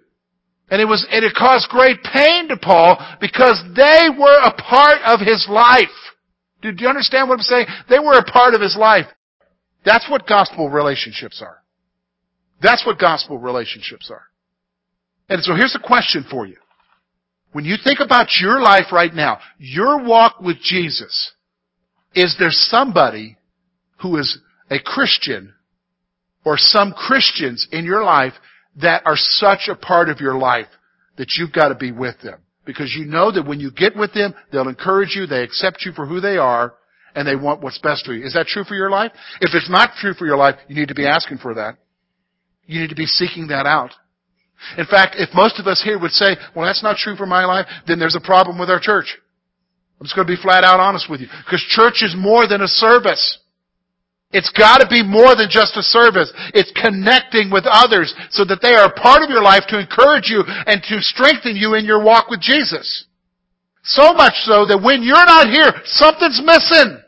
And 0.71 0.81
it 0.81 0.85
was, 0.85 1.05
and 1.11 1.23
it 1.23 1.35
caused 1.35 1.69
great 1.69 2.01
pain 2.01 2.47
to 2.47 2.57
Paul 2.57 2.97
because 3.19 3.61
they 3.75 4.07
were 4.17 4.39
a 4.41 4.53
part 4.53 5.01
of 5.05 5.19
his 5.19 5.45
life. 5.49 5.89
Do, 6.61 6.71
do 6.71 6.83
you 6.83 6.89
understand 6.89 7.29
what 7.29 7.39
I'm 7.39 7.43
saying? 7.43 7.65
They 7.89 7.99
were 7.99 8.17
a 8.17 8.23
part 8.23 8.53
of 8.53 8.61
his 8.61 8.75
life. 8.77 9.05
That's 9.83 10.09
what 10.09 10.27
gospel 10.27 10.69
relationships 10.69 11.41
are. 11.41 11.57
That's 12.61 12.85
what 12.85 12.99
gospel 12.99 13.37
relationships 13.37 14.11
are. 14.11 14.23
And 15.27 15.43
so 15.43 15.55
here's 15.55 15.75
a 15.75 15.87
question 15.87 16.25
for 16.29 16.45
you. 16.45 16.57
When 17.51 17.65
you 17.65 17.75
think 17.83 17.99
about 17.99 18.27
your 18.39 18.61
life 18.61 18.91
right 18.91 19.13
now, 19.13 19.39
your 19.57 20.03
walk 20.03 20.39
with 20.39 20.57
Jesus, 20.61 21.33
is 22.13 22.35
there 22.39 22.51
somebody 22.51 23.37
who 24.01 24.17
is 24.17 24.39
a 24.69 24.79
Christian 24.79 25.53
or 26.45 26.57
some 26.57 26.93
Christians 26.93 27.67
in 27.71 27.85
your 27.85 28.03
life 28.03 28.33
that 28.81 29.03
are 29.05 29.17
such 29.17 29.67
a 29.69 29.75
part 29.75 30.09
of 30.09 30.19
your 30.19 30.37
life 30.37 30.67
that 31.17 31.33
you've 31.37 31.51
got 31.51 31.69
to 31.69 31.75
be 31.75 31.91
with 31.91 32.15
them? 32.21 32.41
Because 32.65 32.93
you 32.95 33.05
know 33.05 33.31
that 33.31 33.47
when 33.47 33.59
you 33.59 33.71
get 33.71 33.95
with 33.95 34.13
them, 34.13 34.33
they'll 34.51 34.67
encourage 34.67 35.15
you, 35.15 35.25
they 35.25 35.43
accept 35.43 35.83
you 35.85 35.91
for 35.93 36.05
who 36.05 36.19
they 36.19 36.37
are, 36.37 36.75
and 37.15 37.27
they 37.27 37.35
want 37.35 37.61
what's 37.61 37.79
best 37.79 38.05
for 38.05 38.13
you. 38.13 38.25
Is 38.25 38.33
that 38.33 38.47
true 38.47 38.63
for 38.63 38.75
your 38.75 38.89
life? 38.89 39.11
If 39.41 39.53
it's 39.53 39.69
not 39.69 39.91
true 39.99 40.13
for 40.13 40.25
your 40.25 40.37
life, 40.37 40.55
you 40.67 40.75
need 40.75 40.89
to 40.89 40.95
be 40.95 41.07
asking 41.07 41.39
for 41.39 41.55
that. 41.55 41.77
You 42.65 42.81
need 42.81 42.89
to 42.89 42.95
be 42.95 43.05
seeking 43.05 43.47
that 43.47 43.65
out. 43.65 43.91
In 44.77 44.85
fact, 44.85 45.15
if 45.17 45.33
most 45.33 45.59
of 45.59 45.65
us 45.65 45.81
here 45.83 45.99
would 45.99 46.11
say, 46.11 46.37
well, 46.55 46.65
that's 46.65 46.83
not 46.83 46.97
true 46.97 47.15
for 47.15 47.25
my 47.25 47.45
life, 47.45 47.65
then 47.87 47.99
there's 47.99 48.15
a 48.15 48.21
problem 48.21 48.59
with 48.59 48.69
our 48.69 48.79
church. 48.79 49.17
I'm 49.99 50.05
just 50.05 50.15
going 50.15 50.27
to 50.27 50.33
be 50.33 50.41
flat 50.41 50.63
out 50.63 50.79
honest 50.79 51.09
with 51.09 51.19
you. 51.19 51.27
Because 51.45 51.61
church 51.69 52.01
is 52.01 52.15
more 52.17 52.47
than 52.47 52.61
a 52.61 52.67
service. 52.67 53.39
It's 54.33 54.51
gotta 54.51 54.87
be 54.87 55.03
more 55.03 55.35
than 55.35 55.49
just 55.49 55.75
a 55.75 55.83
service. 55.83 56.31
It's 56.53 56.71
connecting 56.71 57.51
with 57.51 57.65
others 57.67 58.13
so 58.31 58.45
that 58.45 58.61
they 58.61 58.73
are 58.75 58.87
a 58.87 58.93
part 58.93 59.23
of 59.23 59.29
your 59.29 59.41
life 59.41 59.63
to 59.69 59.79
encourage 59.79 60.29
you 60.29 60.43
and 60.47 60.81
to 60.83 61.01
strengthen 61.01 61.55
you 61.55 61.75
in 61.75 61.85
your 61.85 62.03
walk 62.03 62.29
with 62.29 62.39
Jesus. 62.39 63.05
So 63.83 64.13
much 64.13 64.33
so 64.43 64.65
that 64.67 64.81
when 64.81 65.03
you're 65.03 65.25
not 65.25 65.49
here, 65.49 65.73
something's 65.85 66.41
missing. 66.43 66.99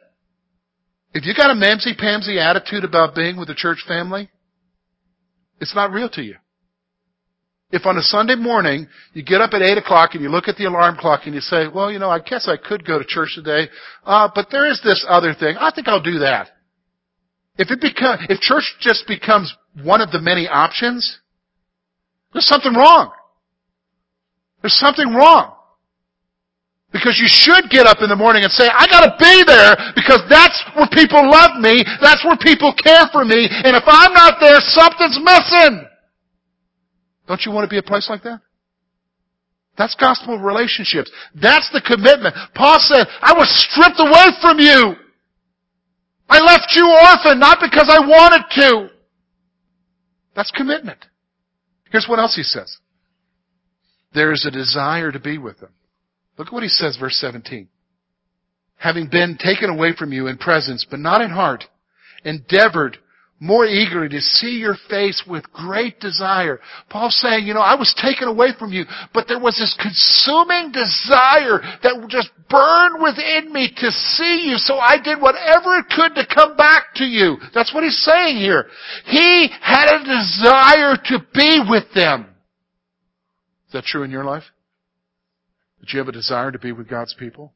If 1.14 1.26
you 1.26 1.34
got 1.36 1.52
a 1.52 1.54
mamsy-pamsy 1.54 2.38
attitude 2.38 2.84
about 2.84 3.16
being 3.16 3.38
with 3.38 3.48
the 3.48 3.56
church 3.56 3.84
family, 3.88 4.30
it's 5.62 5.76
not 5.76 5.92
real 5.92 6.10
to 6.10 6.24
you. 6.24 6.36
If 7.72 7.86
on 7.86 7.98
a 7.98 8.02
Sunday 8.02 8.36
morning 8.36 8.88
you 9.14 9.24
get 9.24 9.42
up 9.42 9.54
at 9.54 9.62
8 9.62 9.78
o'clock 9.78 10.12
and 10.14 10.22
you 10.22 10.30
look 10.30 10.48
at 10.48 10.58
the 10.58 10.66
alarm 10.66 10.98
clock 10.98 11.22
and 11.26 11.34
you 11.34 11.42
say, 11.42 11.68
well, 11.74 11.92
you 11.92 12.00
know, 12.00 12.10
I 12.10 12.20
guess 12.20 12.48
I 12.48 12.58
could 12.58 12.86
go 12.86 13.00
to 13.00 13.06
church 13.06 13.34
today, 13.36 13.70
uh, 14.04 14.30
but 14.34 14.48
there 14.52 14.70
is 14.70 14.82
this 14.84 15.06
other 15.08 15.34
thing. 15.34 15.56
I 15.58 15.72
think 15.74 15.88
I'll 15.88 16.02
do 16.02 16.20
that. 16.20 16.50
If 17.58 17.70
it 17.70 17.82
become, 17.82 18.18
if 18.30 18.40
church 18.40 18.76
just 18.80 19.08
becomes 19.08 19.54
one 19.84 20.02
of 20.02 20.12
the 20.12 20.20
many 20.20 20.48
options, 20.48 21.20
there's 22.34 22.48
something 22.48 22.74
wrong. 22.74 23.12
There's 24.62 24.74
something 24.74 25.14
wrong. 25.14 25.54
Because 26.92 27.18
you 27.20 27.28
should 27.28 27.70
get 27.70 27.86
up 27.86 27.98
in 28.02 28.10
the 28.10 28.16
morning 28.16 28.44
and 28.44 28.52
say, 28.52 28.70
I 28.70 28.86
gotta 28.88 29.18
be 29.18 29.44
there 29.46 29.76
because 29.96 30.22
that's 30.30 30.62
where 30.76 30.88
people 30.94 31.26
love 31.30 31.60
me, 31.60 31.84
that's 32.02 32.24
where 32.24 32.38
people 32.38 32.74
care 32.74 33.10
for 33.12 33.26
me, 33.26 33.50
and 33.50 33.76
if 33.76 33.84
I'm 33.88 34.14
not 34.14 34.38
there, 34.40 34.62
something's 34.62 35.18
missing. 35.18 35.86
Don't 37.28 37.42
you 37.46 37.52
want 37.52 37.66
to 37.66 37.70
be 37.70 37.78
a 37.78 37.84
place 37.84 38.10
like 38.10 38.24
that? 38.24 38.42
That's 39.76 39.96
gospel 39.96 40.38
relationships. 40.38 41.10
That's 41.34 41.70
the 41.72 41.82
commitment. 41.82 42.36
Paul 42.54 42.78
said, 42.80 43.08
I 43.22 43.34
was 43.34 43.50
stripped 43.50 44.00
away 44.00 44.38
from 44.40 44.60
you. 44.60 44.96
I 46.34 46.40
left 46.40 46.74
you 46.76 46.90
orphan, 46.90 47.40
not 47.40 47.60
because 47.62 47.88
I 47.92 48.00
wanted 48.00 48.42
to. 48.56 48.90
That's 50.36 50.50
commitment. 50.50 50.98
Here's 51.92 52.08
what 52.10 52.18
else 52.18 52.36
he 52.36 52.42
says. 52.42 52.76
There 54.16 54.32
is 54.32 54.44
a 54.44 54.50
desire 54.50 55.12
to 55.12 55.20
be 55.20 55.38
with 55.38 55.60
them. 55.60 55.70
Look 56.40 56.48
at 56.48 56.54
what 56.54 56.64
he 56.64 56.70
says, 56.70 56.98
verse 56.98 57.18
17. 57.18 57.68
Having 58.78 59.10
been 59.10 59.38
taken 59.38 59.70
away 59.70 59.94
from 59.96 60.12
you 60.12 60.26
in 60.26 60.40
presence, 60.40 60.88
but 60.90 61.00
not 61.00 61.22
in 61.22 61.30
heart, 61.30 61.66
endeavored 62.26 62.98
more 63.44 63.66
eagerly 63.66 64.08
to 64.08 64.22
see 64.22 64.58
your 64.58 64.78
face 64.90 65.22
with 65.28 65.52
great 65.52 66.00
desire. 66.00 66.62
Paul's 66.90 67.20
saying, 67.20 67.46
you 67.46 67.54
know, 67.54 67.60
I 67.60 67.76
was 67.76 67.94
taken 68.02 68.30
away 68.30 68.52
from 68.58 68.72
you, 68.72 68.86
but 69.14 69.28
there 69.28 69.40
was 69.40 69.58
this 69.58 69.76
consuming 69.78 70.72
desire 70.72 71.60
that 71.84 72.08
just 72.08 72.30
burned 72.50 73.04
within 73.04 73.52
me 73.52 73.70
to 73.76 73.92
see 73.92 74.48
you, 74.48 74.56
so 74.56 74.78
I 74.78 74.96
did 74.96 75.22
whatever 75.22 75.76
it 75.76 75.90
could 75.94 76.16
to 76.16 76.26
come 76.34 76.56
back 76.56 76.96
to 76.96 77.04
you. 77.04 77.36
That's 77.54 77.74
what 77.74 77.84
he's 77.84 78.02
saying 78.02 78.38
here. 78.38 78.68
He 79.08 79.50
had 79.62 79.92
a 79.92 80.06
desire 80.06 80.96
to 81.08 81.20
be 81.34 81.60
with 81.70 81.94
them. 81.94 82.28
Is 83.68 83.74
that 83.74 83.84
true 83.84 84.04
in 84.04 84.12
your 84.12 84.24
life? 84.24 84.44
Did 85.82 85.92
you 85.92 86.00
have 86.00 86.08
a 86.08 86.14
desire 86.14 86.54
to 86.54 86.60
be 86.60 86.72
with 86.72 86.88
God's 86.88 87.14
people? 87.14 87.52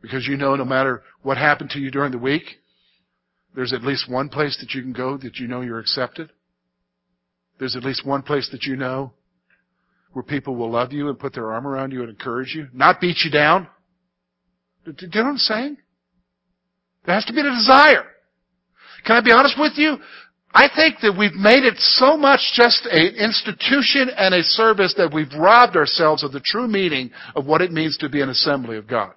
Because 0.00 0.28
you 0.28 0.36
know 0.36 0.54
no 0.54 0.64
matter 0.64 1.02
what 1.22 1.38
happened 1.38 1.70
to 1.70 1.80
you 1.80 1.90
during 1.90 2.12
the 2.12 2.18
week, 2.18 2.44
there's 3.54 3.72
at 3.72 3.82
least 3.82 4.10
one 4.10 4.28
place 4.28 4.56
that 4.60 4.74
you 4.74 4.82
can 4.82 4.92
go 4.92 5.16
that 5.16 5.36
you 5.36 5.46
know 5.46 5.60
you're 5.60 5.78
accepted. 5.78 6.30
There's 7.58 7.76
at 7.76 7.84
least 7.84 8.04
one 8.04 8.22
place 8.22 8.48
that 8.50 8.64
you 8.64 8.76
know 8.76 9.12
where 10.12 10.24
people 10.24 10.56
will 10.56 10.70
love 10.70 10.92
you 10.92 11.08
and 11.08 11.18
put 11.18 11.34
their 11.34 11.52
arm 11.52 11.66
around 11.66 11.92
you 11.92 12.00
and 12.00 12.10
encourage 12.10 12.54
you, 12.54 12.68
not 12.72 13.00
beat 13.00 13.18
you 13.24 13.30
down. 13.30 13.68
Do 14.84 14.92
you 14.98 15.08
know 15.14 15.22
what 15.22 15.30
I'm 15.30 15.36
saying? 15.38 15.76
There 17.06 17.14
has 17.14 17.24
to 17.26 17.32
be 17.32 17.40
a 17.40 17.44
desire. 17.44 18.04
Can 19.04 19.16
I 19.16 19.20
be 19.20 19.32
honest 19.32 19.56
with 19.58 19.72
you? 19.76 19.96
I 20.52 20.68
think 20.74 20.96
that 21.02 21.16
we've 21.18 21.34
made 21.34 21.64
it 21.64 21.74
so 21.78 22.16
much 22.16 22.40
just 22.54 22.86
an 22.86 23.14
institution 23.16 24.08
and 24.16 24.34
a 24.34 24.42
service 24.42 24.94
that 24.96 25.12
we've 25.12 25.32
robbed 25.36 25.76
ourselves 25.76 26.22
of 26.22 26.32
the 26.32 26.42
true 26.44 26.68
meaning 26.68 27.10
of 27.34 27.44
what 27.44 27.60
it 27.60 27.72
means 27.72 27.98
to 27.98 28.08
be 28.08 28.20
an 28.20 28.28
assembly 28.28 28.76
of 28.76 28.86
God. 28.86 29.14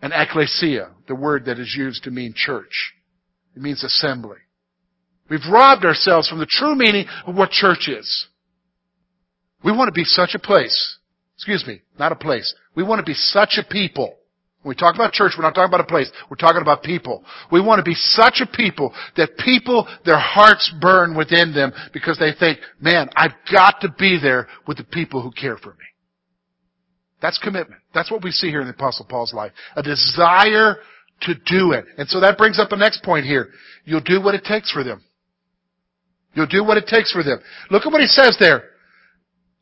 An 0.00 0.12
ecclesia, 0.12 0.90
the 1.06 1.14
word 1.14 1.44
that 1.44 1.58
is 1.58 1.74
used 1.76 2.04
to 2.04 2.10
mean 2.10 2.32
church. 2.34 2.94
It 3.54 3.62
means 3.62 3.84
assembly. 3.84 4.38
We've 5.28 5.40
robbed 5.50 5.84
ourselves 5.84 6.28
from 6.28 6.38
the 6.38 6.46
true 6.46 6.74
meaning 6.74 7.06
of 7.26 7.34
what 7.34 7.50
church 7.50 7.88
is. 7.88 8.26
We 9.64 9.72
want 9.72 9.88
to 9.88 9.92
be 9.92 10.04
such 10.04 10.34
a 10.34 10.38
place. 10.38 10.98
Excuse 11.36 11.66
me, 11.66 11.80
not 11.98 12.12
a 12.12 12.16
place. 12.16 12.54
We 12.74 12.82
want 12.82 12.98
to 12.98 13.04
be 13.04 13.14
such 13.14 13.58
a 13.58 13.64
people. 13.64 14.16
When 14.62 14.70
we 14.70 14.76
talk 14.76 14.94
about 14.94 15.12
church, 15.12 15.32
we're 15.36 15.42
not 15.42 15.54
talking 15.54 15.74
about 15.74 15.80
a 15.80 15.88
place. 15.88 16.10
We're 16.30 16.36
talking 16.36 16.62
about 16.62 16.82
people. 16.82 17.24
We 17.50 17.60
want 17.60 17.80
to 17.80 17.82
be 17.84 17.94
such 17.94 18.40
a 18.40 18.46
people 18.46 18.94
that 19.16 19.36
people, 19.38 19.88
their 20.04 20.18
hearts 20.18 20.72
burn 20.80 21.16
within 21.16 21.52
them 21.52 21.72
because 21.92 22.18
they 22.18 22.32
think, 22.38 22.58
man, 22.80 23.08
I've 23.16 23.32
got 23.50 23.80
to 23.80 23.88
be 23.98 24.18
there 24.22 24.46
with 24.68 24.76
the 24.76 24.84
people 24.84 25.20
who 25.20 25.32
care 25.32 25.56
for 25.56 25.70
me. 25.70 25.84
That's 27.20 27.38
commitment. 27.38 27.80
That's 27.92 28.10
what 28.10 28.22
we 28.22 28.30
see 28.30 28.50
here 28.50 28.60
in 28.60 28.66
the 28.66 28.72
Apostle 28.72 29.06
Paul's 29.08 29.34
life. 29.34 29.52
A 29.74 29.82
desire 29.82 30.76
to 31.22 31.34
do 31.34 31.72
it. 31.72 31.84
And 31.98 32.08
so 32.08 32.20
that 32.20 32.38
brings 32.38 32.58
up 32.58 32.70
the 32.70 32.76
next 32.76 33.02
point 33.02 33.26
here. 33.26 33.50
You'll 33.84 34.00
do 34.00 34.20
what 34.20 34.34
it 34.34 34.44
takes 34.44 34.70
for 34.70 34.84
them. 34.84 35.02
You'll 36.34 36.46
do 36.46 36.64
what 36.64 36.76
it 36.76 36.86
takes 36.86 37.12
for 37.12 37.22
them. 37.22 37.40
Look 37.70 37.86
at 37.86 37.92
what 37.92 38.00
he 38.00 38.06
says 38.06 38.36
there. 38.38 38.64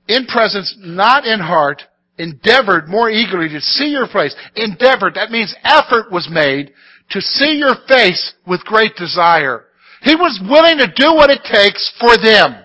In 0.09 0.27
presence, 0.27 0.77
not 0.79 1.27
in 1.27 1.41
heart, 1.41 1.83
endeavored 2.19 2.89
more 2.89 3.11
eagerly 3.11 3.49
to 3.49 3.61
see 3.61 3.89
your 3.89 4.07
face. 4.07 4.35
Endeavored, 4.57 5.15
that 5.15 5.31
means 5.31 5.55
effort 5.65 6.13
was 6.13 6.29
made 6.31 6.73
to 7.11 7.21
see 7.21 7.57
your 7.59 7.75
face 7.89 8.35
with 8.47 8.61
great 8.65 8.95
desire. 8.97 9.65
He 10.03 10.15
was 10.15 10.41
willing 10.49 10.79
to 10.79 10.87
do 10.87 11.15
what 11.15 11.31
it 11.31 11.43
takes 11.45 11.93
for 11.99 12.17
them. 12.17 12.63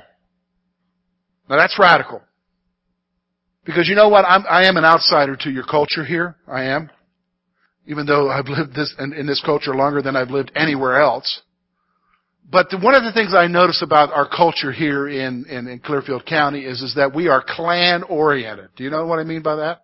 Now 1.49 1.57
that's 1.57 1.77
radical. 1.79 2.21
Because 3.65 3.87
you 3.87 3.95
know 3.95 4.09
what? 4.09 4.25
I'm, 4.25 4.45
I 4.47 4.67
am 4.67 4.77
an 4.77 4.85
outsider 4.85 5.35
to 5.37 5.49
your 5.49 5.63
culture 5.63 6.05
here. 6.05 6.35
I 6.47 6.65
am. 6.65 6.89
Even 7.87 8.05
though 8.05 8.29
I've 8.29 8.47
lived 8.47 8.73
this 8.75 8.93
in, 8.99 9.13
in 9.13 9.27
this 9.27 9.41
culture 9.45 9.75
longer 9.75 10.01
than 10.01 10.15
I've 10.15 10.29
lived 10.29 10.51
anywhere 10.55 11.01
else. 11.01 11.41
But 12.49 12.69
the, 12.69 12.77
one 12.77 12.93
of 12.93 13.03
the 13.03 13.11
things 13.11 13.33
I 13.33 13.47
notice 13.47 13.81
about 13.81 14.13
our 14.13 14.27
culture 14.27 14.71
here 14.71 15.07
in, 15.07 15.45
in, 15.45 15.67
in 15.67 15.79
Clearfield 15.79 16.25
County 16.25 16.63
is, 16.65 16.81
is 16.81 16.95
that 16.95 17.15
we 17.15 17.27
are 17.27 17.43
clan 17.45 18.03
oriented. 18.03 18.69
Do 18.75 18.83
you 18.83 18.91
know 18.91 19.05
what 19.07 19.19
I 19.19 19.23
mean 19.23 19.41
by 19.41 19.55
that? 19.55 19.81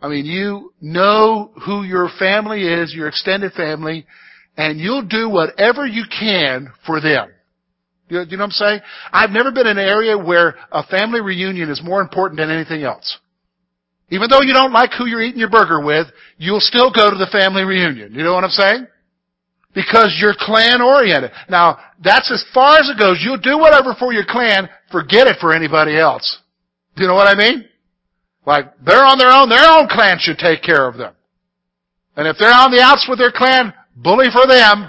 I 0.00 0.08
mean, 0.08 0.26
you 0.26 0.72
know 0.80 1.52
who 1.64 1.82
your 1.82 2.08
family 2.18 2.62
is, 2.62 2.94
your 2.94 3.08
extended 3.08 3.52
family, 3.52 4.06
and 4.56 4.78
you'll 4.80 5.06
do 5.06 5.28
whatever 5.28 5.86
you 5.86 6.04
can 6.08 6.72
for 6.86 7.00
them. 7.00 7.30
Do 8.08 8.16
you, 8.16 8.22
you 8.22 8.36
know 8.36 8.44
what 8.44 8.46
I'm 8.46 8.50
saying? 8.52 8.80
I've 9.12 9.30
never 9.30 9.52
been 9.52 9.66
in 9.66 9.78
an 9.78 9.84
area 9.84 10.16
where 10.16 10.56
a 10.72 10.84
family 10.84 11.20
reunion 11.20 11.70
is 11.70 11.80
more 11.82 12.00
important 12.00 12.38
than 12.40 12.50
anything 12.50 12.82
else. 12.82 13.18
Even 14.10 14.30
though 14.30 14.40
you 14.40 14.54
don't 14.54 14.72
like 14.72 14.92
who 14.96 15.06
you're 15.06 15.20
eating 15.20 15.38
your 15.38 15.50
burger 15.50 15.84
with, 15.84 16.06
you'll 16.38 16.60
still 16.60 16.90
go 16.90 17.10
to 17.10 17.16
the 17.16 17.28
family 17.30 17.62
reunion. 17.62 18.14
You 18.14 18.22
know 18.22 18.32
what 18.32 18.44
I'm 18.44 18.50
saying? 18.50 18.86
Because 19.74 20.16
you're 20.18 20.34
clan 20.38 20.80
oriented. 20.80 21.30
Now, 21.48 21.78
that's 22.02 22.32
as 22.32 22.44
far 22.54 22.78
as 22.78 22.88
it 22.88 22.98
goes. 22.98 23.20
You'll 23.22 23.36
do 23.36 23.58
whatever 23.58 23.94
for 23.98 24.12
your 24.12 24.24
clan, 24.26 24.68
forget 24.90 25.26
it 25.26 25.36
for 25.40 25.52
anybody 25.52 25.96
else. 25.96 26.38
Do 26.96 27.02
you 27.02 27.08
know 27.08 27.14
what 27.14 27.28
I 27.28 27.34
mean? 27.34 27.66
Like, 28.46 28.72
they're 28.84 29.04
on 29.04 29.18
their 29.18 29.30
own, 29.30 29.50
their 29.50 29.70
own 29.70 29.88
clan 29.88 30.16
should 30.18 30.38
take 30.38 30.62
care 30.62 30.88
of 30.88 30.96
them. 30.96 31.14
And 32.16 32.26
if 32.26 32.36
they're 32.38 32.52
on 32.52 32.70
the 32.70 32.80
outs 32.80 33.06
with 33.08 33.18
their 33.18 33.30
clan, 33.30 33.74
bully 33.94 34.28
for 34.32 34.46
them. 34.46 34.88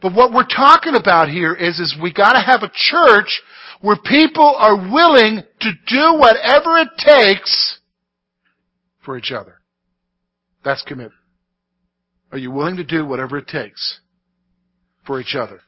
But 0.00 0.14
what 0.14 0.32
we're 0.32 0.46
talking 0.46 0.94
about 0.94 1.28
here 1.28 1.54
is, 1.54 1.80
is 1.80 1.96
we 2.00 2.12
gotta 2.12 2.40
have 2.40 2.62
a 2.62 2.70
church 2.72 3.42
where 3.80 3.96
people 3.96 4.54
are 4.56 4.76
willing 4.76 5.42
to 5.60 5.70
do 5.86 6.14
whatever 6.18 6.78
it 6.78 6.88
takes 6.98 7.79
for 9.04 9.16
each 9.16 9.32
other. 9.32 9.60
That's 10.64 10.82
commitment. 10.82 11.14
Are 12.32 12.38
you 12.38 12.50
willing 12.50 12.76
to 12.76 12.84
do 12.84 13.04
whatever 13.04 13.38
it 13.38 13.48
takes 13.48 14.00
for 15.06 15.20
each 15.20 15.34
other? 15.34 15.60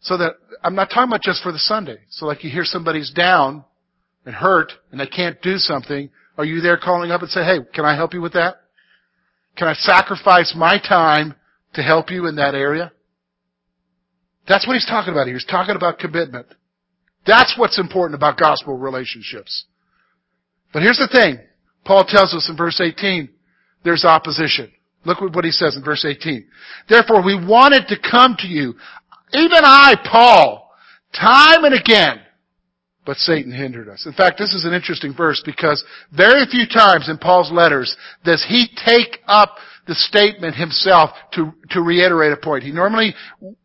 So 0.00 0.16
that, 0.18 0.34
I'm 0.62 0.74
not 0.74 0.90
talking 0.90 1.08
about 1.08 1.22
just 1.22 1.42
for 1.42 1.50
the 1.50 1.58
Sunday. 1.58 1.98
So 2.10 2.26
like 2.26 2.44
you 2.44 2.50
hear 2.50 2.64
somebody's 2.64 3.10
down, 3.10 3.64
and 4.26 4.34
hurt 4.34 4.72
and 4.90 5.00
they 5.00 5.06
can't 5.06 5.40
do 5.40 5.56
something, 5.56 6.10
are 6.36 6.44
you 6.44 6.60
there 6.60 6.76
calling 6.76 7.10
up 7.10 7.22
and 7.22 7.30
say, 7.30 7.44
hey, 7.44 7.58
can 7.72 7.84
I 7.84 7.94
help 7.94 8.12
you 8.12 8.20
with 8.20 8.34
that? 8.34 8.56
Can 9.56 9.68
I 9.68 9.74
sacrifice 9.74 10.52
my 10.54 10.78
time 10.78 11.34
to 11.74 11.82
help 11.82 12.10
you 12.10 12.26
in 12.26 12.36
that 12.36 12.54
area? 12.54 12.92
That's 14.46 14.66
what 14.66 14.74
he's 14.74 14.86
talking 14.86 15.12
about 15.12 15.26
here. 15.26 15.36
He's 15.36 15.46
talking 15.46 15.76
about 15.76 15.98
commitment. 15.98 16.46
That's 17.26 17.54
what's 17.56 17.78
important 17.78 18.16
about 18.16 18.38
gospel 18.38 18.76
relationships. 18.76 19.64
But 20.72 20.82
here's 20.82 20.98
the 20.98 21.08
thing. 21.10 21.38
Paul 21.86 22.04
tells 22.04 22.34
us 22.34 22.48
in 22.50 22.56
verse 22.56 22.80
18, 22.80 23.28
there's 23.84 24.04
opposition. 24.04 24.72
Look 25.04 25.20
what 25.20 25.44
he 25.44 25.52
says 25.52 25.76
in 25.76 25.84
verse 25.84 26.04
18. 26.04 26.46
Therefore 26.88 27.24
we 27.24 27.34
wanted 27.36 27.86
to 27.88 27.96
come 27.98 28.36
to 28.40 28.48
you, 28.48 28.74
even 29.32 29.60
I, 29.62 29.94
Paul, 30.04 30.72
time 31.12 31.64
and 31.64 31.74
again, 31.74 32.20
but 33.04 33.16
Satan 33.18 33.52
hindered 33.52 33.88
us. 33.88 34.04
In 34.04 34.12
fact, 34.12 34.38
this 34.38 34.52
is 34.52 34.64
an 34.64 34.72
interesting 34.72 35.14
verse 35.16 35.40
because 35.46 35.84
very 36.14 36.44
few 36.50 36.66
times 36.66 37.08
in 37.08 37.18
Paul's 37.18 37.52
letters 37.52 37.96
does 38.24 38.44
he 38.48 38.68
take 38.84 39.20
up 39.28 39.56
the 39.86 39.94
statement 39.94 40.54
himself 40.54 41.10
to, 41.32 41.52
to 41.70 41.80
reiterate 41.80 42.32
a 42.32 42.36
point. 42.36 42.64
He 42.64 42.72
normally, 42.72 43.14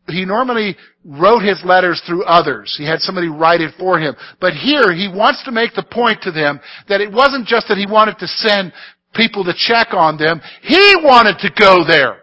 he 0.08 0.24
normally 0.24 0.76
wrote 1.04 1.40
his 1.40 1.60
letters 1.64 2.02
through 2.06 2.24
others. 2.24 2.74
He 2.78 2.86
had 2.86 3.00
somebody 3.00 3.28
write 3.28 3.60
it 3.60 3.74
for 3.78 3.98
him. 3.98 4.14
But 4.40 4.52
here, 4.52 4.92
he 4.94 5.08
wants 5.08 5.42
to 5.44 5.52
make 5.52 5.74
the 5.74 5.82
point 5.82 6.22
to 6.22 6.32
them 6.32 6.60
that 6.88 7.00
it 7.00 7.10
wasn't 7.10 7.46
just 7.46 7.68
that 7.68 7.78
he 7.78 7.86
wanted 7.90 8.18
to 8.18 8.26
send 8.26 8.72
people 9.14 9.44
to 9.44 9.52
check 9.56 9.88
on 9.92 10.16
them. 10.16 10.40
He 10.62 10.94
wanted 11.02 11.38
to 11.40 11.50
go 11.58 11.84
there. 11.86 12.18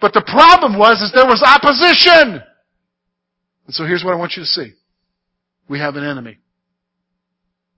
But 0.00 0.12
the 0.12 0.22
problem 0.22 0.78
was, 0.78 1.02
is 1.02 1.12
there 1.12 1.26
was 1.26 1.42
opposition. 1.42 2.42
And 3.66 3.74
so 3.74 3.84
here's 3.84 4.04
what 4.04 4.14
I 4.14 4.16
want 4.16 4.34
you 4.36 4.42
to 4.42 4.46
see. 4.48 4.72
We 5.68 5.78
have 5.78 5.96
an 5.96 6.04
enemy 6.04 6.38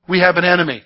we 0.08 0.20
have 0.20 0.36
an 0.36 0.44
enemy. 0.44 0.82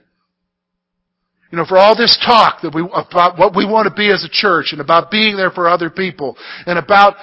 You 1.50 1.58
know, 1.58 1.64
for 1.66 1.78
all 1.78 1.96
this 1.96 2.16
talk 2.24 2.62
that 2.62 2.72
we, 2.72 2.82
about 2.94 3.36
what 3.36 3.56
we 3.56 3.66
want 3.66 3.88
to 3.88 3.94
be 3.94 4.10
as 4.12 4.22
a 4.24 4.30
church 4.30 4.70
and 4.70 4.80
about 4.80 5.10
being 5.10 5.36
there 5.36 5.50
for 5.50 5.68
other 5.68 5.90
people 5.90 6.36
and 6.64 6.78
about 6.78 7.16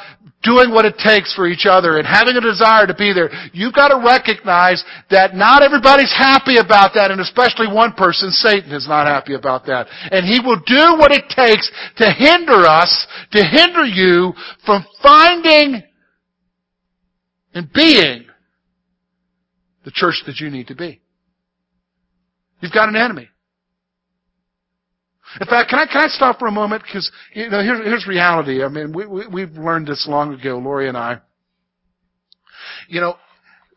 doing 0.44 0.72
what 0.72 0.84
it 0.84 0.98
takes 0.98 1.34
for 1.34 1.48
each 1.48 1.66
other 1.66 1.98
and 1.98 2.06
having 2.06 2.36
a 2.36 2.42
desire 2.42 2.86
to 2.86 2.94
be 2.94 3.14
there, 3.14 3.32
you've 3.54 3.74
got 3.74 3.88
to 3.88 4.04
recognize 4.04 4.84
that 5.10 5.34
not 5.34 5.64
everybody's 5.64 6.12
happy 6.12 6.58
about 6.58 6.92
that 6.96 7.10
and 7.10 7.22
especially 7.22 7.68
one 7.68 7.94
person, 7.94 8.30
Satan, 8.32 8.72
is 8.74 8.86
not 8.88 9.08
happy 9.08 9.34
about 9.34 9.66
that. 9.68 9.88
And 10.12 10.26
he 10.26 10.40
will 10.44 10.60
do 10.60 11.00
what 11.00 11.14
it 11.14 11.24
takes 11.30 11.72
to 11.96 12.12
hinder 12.12 12.68
us, 12.68 13.08
to 13.32 13.44
hinder 13.44 13.86
you 13.86 14.34
from 14.66 14.86
finding 15.02 15.84
and 17.54 17.72
being 17.72 18.26
the 19.86 19.92
church 19.92 20.22
that 20.26 20.42
you 20.42 20.50
need 20.50 20.68
to 20.68 20.76
be. 20.76 21.00
You've 22.60 22.74
got 22.74 22.90
an 22.90 22.98
enemy. 22.98 23.30
In 25.40 25.48
fact, 25.48 25.70
can 25.70 25.80
I, 25.80 25.86
can 25.86 26.04
I 26.04 26.08
stop 26.08 26.40
for 26.40 26.48
a 26.48 26.52
moment? 26.52 26.84
Because, 26.84 27.12
you 27.34 27.50
know, 27.50 27.62
here's, 27.62 27.86
here's 27.86 28.08
reality. 28.08 28.64
I 28.64 28.70
mean, 28.70 28.92
we, 28.92 29.06
we, 29.06 29.28
we've 29.28 29.52
learned 29.52 29.88
this 29.88 30.08
long 30.10 30.34
ago, 30.34 30.58
Lori 30.58 30.88
and 30.88 30.98
I. 30.98 31.20
You 32.88 33.02
know, 33.02 33.16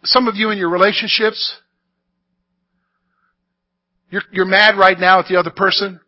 some 0.04 0.26
of 0.26 0.36
you 0.36 0.50
in 0.50 0.58
your 0.58 0.70
relationships, 0.70 1.58
you're, 4.10 4.22
you're 4.32 4.46
mad 4.46 4.78
right 4.78 4.98
now 4.98 5.18
at 5.20 5.26
the 5.26 5.36
other 5.36 5.50
person 5.50 6.00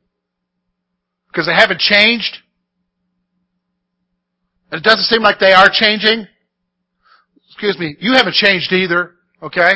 because 1.29 1.47
they 1.47 1.55
haven't 1.55 1.81
changed. 1.81 2.39
And 4.71 4.81
it 4.81 4.85
doesn't 4.85 5.05
seem 5.05 5.23
like 5.23 5.39
they 5.39 5.53
are 5.53 5.69
changing. 5.71 6.27
Excuse 7.51 7.79
me, 7.79 7.97
you 8.01 8.15
haven't 8.15 8.35
changed 8.35 8.73
either, 8.73 9.13
okay? 9.43 9.73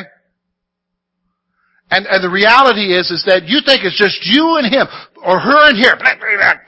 And, 1.89 2.05
and 2.05 2.23
the 2.23 2.29
reality 2.29 2.91
is, 2.93 3.11
is 3.11 3.23
that 3.27 3.47
you 3.47 3.61
think 3.65 3.83
it's 3.83 3.97
just 3.97 4.19
you 4.23 4.57
and 4.57 4.67
him, 4.67 4.87
or 5.23 5.39
her 5.39 5.69
and 5.69 5.77
here, 5.77 5.95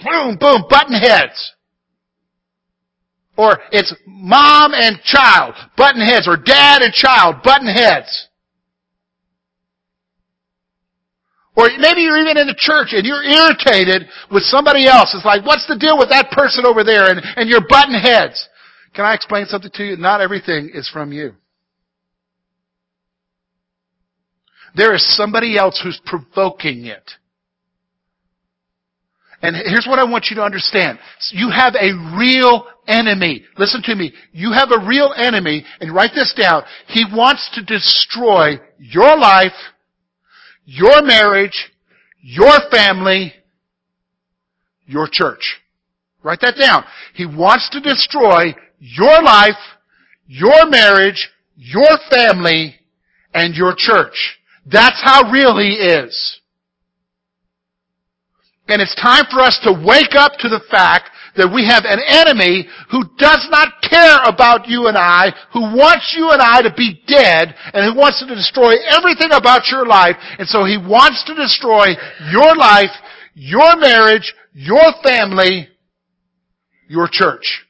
boom, 0.04 0.38
boom, 0.40 0.64
button 0.70 0.96
heads. 0.96 1.54
Or 3.38 3.60
it's 3.72 3.94
mom 4.06 4.74
and 4.74 5.02
child, 5.04 5.56
button 5.78 6.02
heads, 6.02 6.28
or 6.28 6.38
dad 6.38 6.82
and 6.82 6.94
child, 6.94 7.38
button 7.44 7.68
heads. 7.68 8.28
Or 11.56 11.68
maybe 11.78 12.02
you're 12.02 12.20
even 12.20 12.38
in 12.38 12.48
the 12.48 12.56
church 12.58 12.90
and 12.92 13.06
you're 13.06 13.24
irritated 13.24 14.08
with 14.32 14.44
somebody 14.44 14.88
else. 14.88 15.14
It's 15.14 15.26
like, 15.26 15.46
what's 15.46 15.68
the 15.68 15.78
deal 15.78 15.98
with 15.98 16.10
that 16.10 16.32
person 16.32 16.66
over 16.66 16.86
there? 16.86 17.12
And, 17.12 17.20
and 17.36 17.50
you're 17.50 17.68
button 17.68 18.00
heads. 18.00 18.48
Can 18.94 19.04
I 19.04 19.14
explain 19.14 19.46
something 19.46 19.72
to 19.74 19.84
you? 19.84 19.98
Not 19.98 20.22
everything 20.22 20.72
is 20.74 20.90
from 20.90 21.12
you. 21.12 21.34
There 24.76 24.94
is 24.94 25.16
somebody 25.16 25.58
else 25.58 25.80
who's 25.84 26.00
provoking 26.06 26.86
it. 26.86 27.12
And 29.42 29.56
here's 29.56 29.88
what 29.88 30.00
I 30.00 30.04
want 30.04 30.28
you 30.30 30.36
to 30.36 30.44
understand. 30.44 31.00
You 31.32 31.50
have 31.50 31.74
a 31.76 32.18
real 32.18 32.68
enemy. 32.88 33.46
Listen 33.58 33.82
to 33.84 33.96
me. 33.96 34.12
You 34.34 34.52
have 34.52 34.72
a 34.72 34.86
real 34.86 35.14
enemy, 35.16 35.64
and 35.80 35.94
write 35.94 36.12
this 36.14 36.34
down. 36.38 36.64
He 36.88 37.06
wants 37.12 37.50
to 37.54 37.64
destroy 37.64 38.60
your 38.78 39.18
life, 39.18 39.54
your 40.66 41.02
marriage, 41.04 41.72
your 42.22 42.52
family, 42.70 43.34
your 44.86 45.08
church. 45.10 45.58
Write 46.22 46.42
that 46.42 46.58
down. 46.60 46.84
He 47.14 47.26
wants 47.26 47.70
to 47.70 47.80
destroy 47.80 48.54
your 48.80 49.24
life, 49.24 49.56
your 50.28 50.70
marriage, 50.70 51.30
your 51.56 51.98
family, 52.12 52.76
and 53.34 53.56
your 53.56 53.74
church. 53.78 54.39
That's 54.72 55.02
how 55.04 55.32
real 55.32 55.58
He 55.58 55.74
is. 55.74 56.40
And 58.68 58.82
it's 58.82 58.96
time 58.96 59.26
for 59.32 59.42
us 59.42 59.60
to 59.64 59.74
wake 59.74 60.14
up 60.14 60.34
to 60.40 60.50
the 60.50 60.62
fact 60.70 61.10
that 61.36 61.50
we 61.50 61.66
have 61.66 61.86
an 61.86 62.00
enemy 62.06 62.68
who 62.92 63.04
does 63.18 63.48
not 63.50 63.82
care 63.82 64.20
about 64.26 64.68
you 64.68 64.88
and 64.88 64.98
I, 64.98 65.34
who 65.54 65.62
wants 65.74 66.14
you 66.16 66.30
and 66.30 66.42
I 66.42 66.62
to 66.62 66.74
be 66.76 67.02
dead, 67.08 67.56
and 67.74 67.86
who 67.86 68.00
wants 68.00 68.20
to 68.20 68.28
destroy 68.28 68.74
everything 68.90 69.32
about 69.32 69.72
your 69.72 69.86
life, 69.86 70.16
and 70.38 70.48
so 70.48 70.66
he 70.66 70.78
wants 70.78 71.24
to 71.26 71.34
destroy 71.34 71.96
your 72.32 72.56
life, 72.56 72.92
your 73.34 73.76
marriage, 73.78 74.34
your 74.54 74.94
family, 75.02 75.70
your 76.88 77.08
church. 77.10 77.66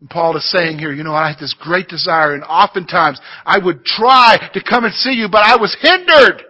And 0.00 0.10
Paul 0.10 0.36
is 0.36 0.50
saying 0.50 0.78
here, 0.78 0.92
you 0.92 1.04
know, 1.04 1.14
I 1.14 1.30
had 1.30 1.38
this 1.38 1.54
great 1.58 1.88
desire 1.88 2.34
and 2.34 2.44
oftentimes 2.44 3.20
I 3.44 3.58
would 3.58 3.84
try 3.84 4.36
to 4.52 4.62
come 4.62 4.84
and 4.84 4.94
see 4.94 5.12
you, 5.12 5.28
but 5.30 5.44
I 5.44 5.56
was 5.56 5.76
hindered. 5.80 6.42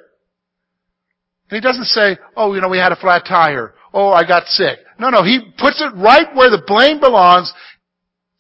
And 1.48 1.56
he 1.56 1.60
doesn't 1.60 1.84
say, 1.84 2.18
oh, 2.36 2.54
you 2.54 2.60
know, 2.60 2.68
we 2.68 2.78
had 2.78 2.92
a 2.92 2.96
flat 2.96 3.24
tire. 3.26 3.74
Oh, 3.94 4.08
I 4.08 4.26
got 4.26 4.46
sick. 4.46 4.78
No, 4.98 5.10
no, 5.10 5.22
he 5.22 5.52
puts 5.58 5.80
it 5.80 5.94
right 5.96 6.34
where 6.34 6.50
the 6.50 6.62
blame 6.66 6.98
belongs. 6.98 7.52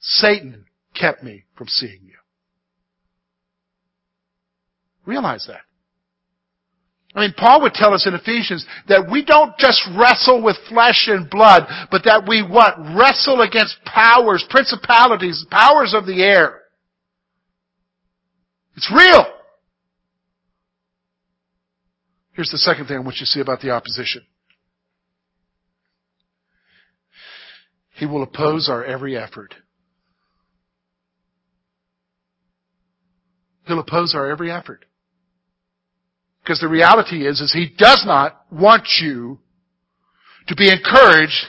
Satan 0.00 0.66
kept 0.94 1.22
me 1.22 1.44
from 1.56 1.68
seeing 1.68 2.00
you. 2.02 2.16
Realize 5.04 5.46
that. 5.46 5.60
I 7.16 7.22
mean, 7.22 7.34
Paul 7.34 7.62
would 7.62 7.72
tell 7.72 7.94
us 7.94 8.06
in 8.06 8.12
Ephesians 8.12 8.66
that 8.88 9.10
we 9.10 9.24
don't 9.24 9.56
just 9.56 9.82
wrestle 9.98 10.44
with 10.44 10.56
flesh 10.68 11.08
and 11.08 11.30
blood, 11.30 11.62
but 11.90 12.04
that 12.04 12.28
we 12.28 12.42
what? 12.42 12.74
Wrestle 12.94 13.40
against 13.40 13.82
powers, 13.86 14.44
principalities, 14.50 15.46
powers 15.50 15.94
of 15.94 16.04
the 16.04 16.22
air. 16.22 16.60
It's 18.76 18.92
real. 18.94 19.24
Here's 22.34 22.50
the 22.50 22.58
second 22.58 22.86
thing 22.86 22.98
I 22.98 23.00
want 23.00 23.16
you 23.16 23.20
to 23.20 23.26
see 23.26 23.40
about 23.40 23.62
the 23.62 23.70
opposition. 23.70 24.22
He 27.94 28.04
will 28.04 28.22
oppose 28.22 28.68
our 28.68 28.84
every 28.84 29.16
effort. 29.16 29.54
He'll 33.64 33.78
oppose 33.78 34.14
our 34.14 34.30
every 34.30 34.52
effort. 34.52 34.84
Because 36.46 36.60
the 36.60 36.68
reality 36.68 37.26
is, 37.26 37.40
is 37.40 37.52
he 37.52 37.74
does 37.76 38.04
not 38.06 38.40
want 38.52 38.86
you 39.02 39.40
to 40.46 40.54
be 40.54 40.70
encouraged. 40.70 41.46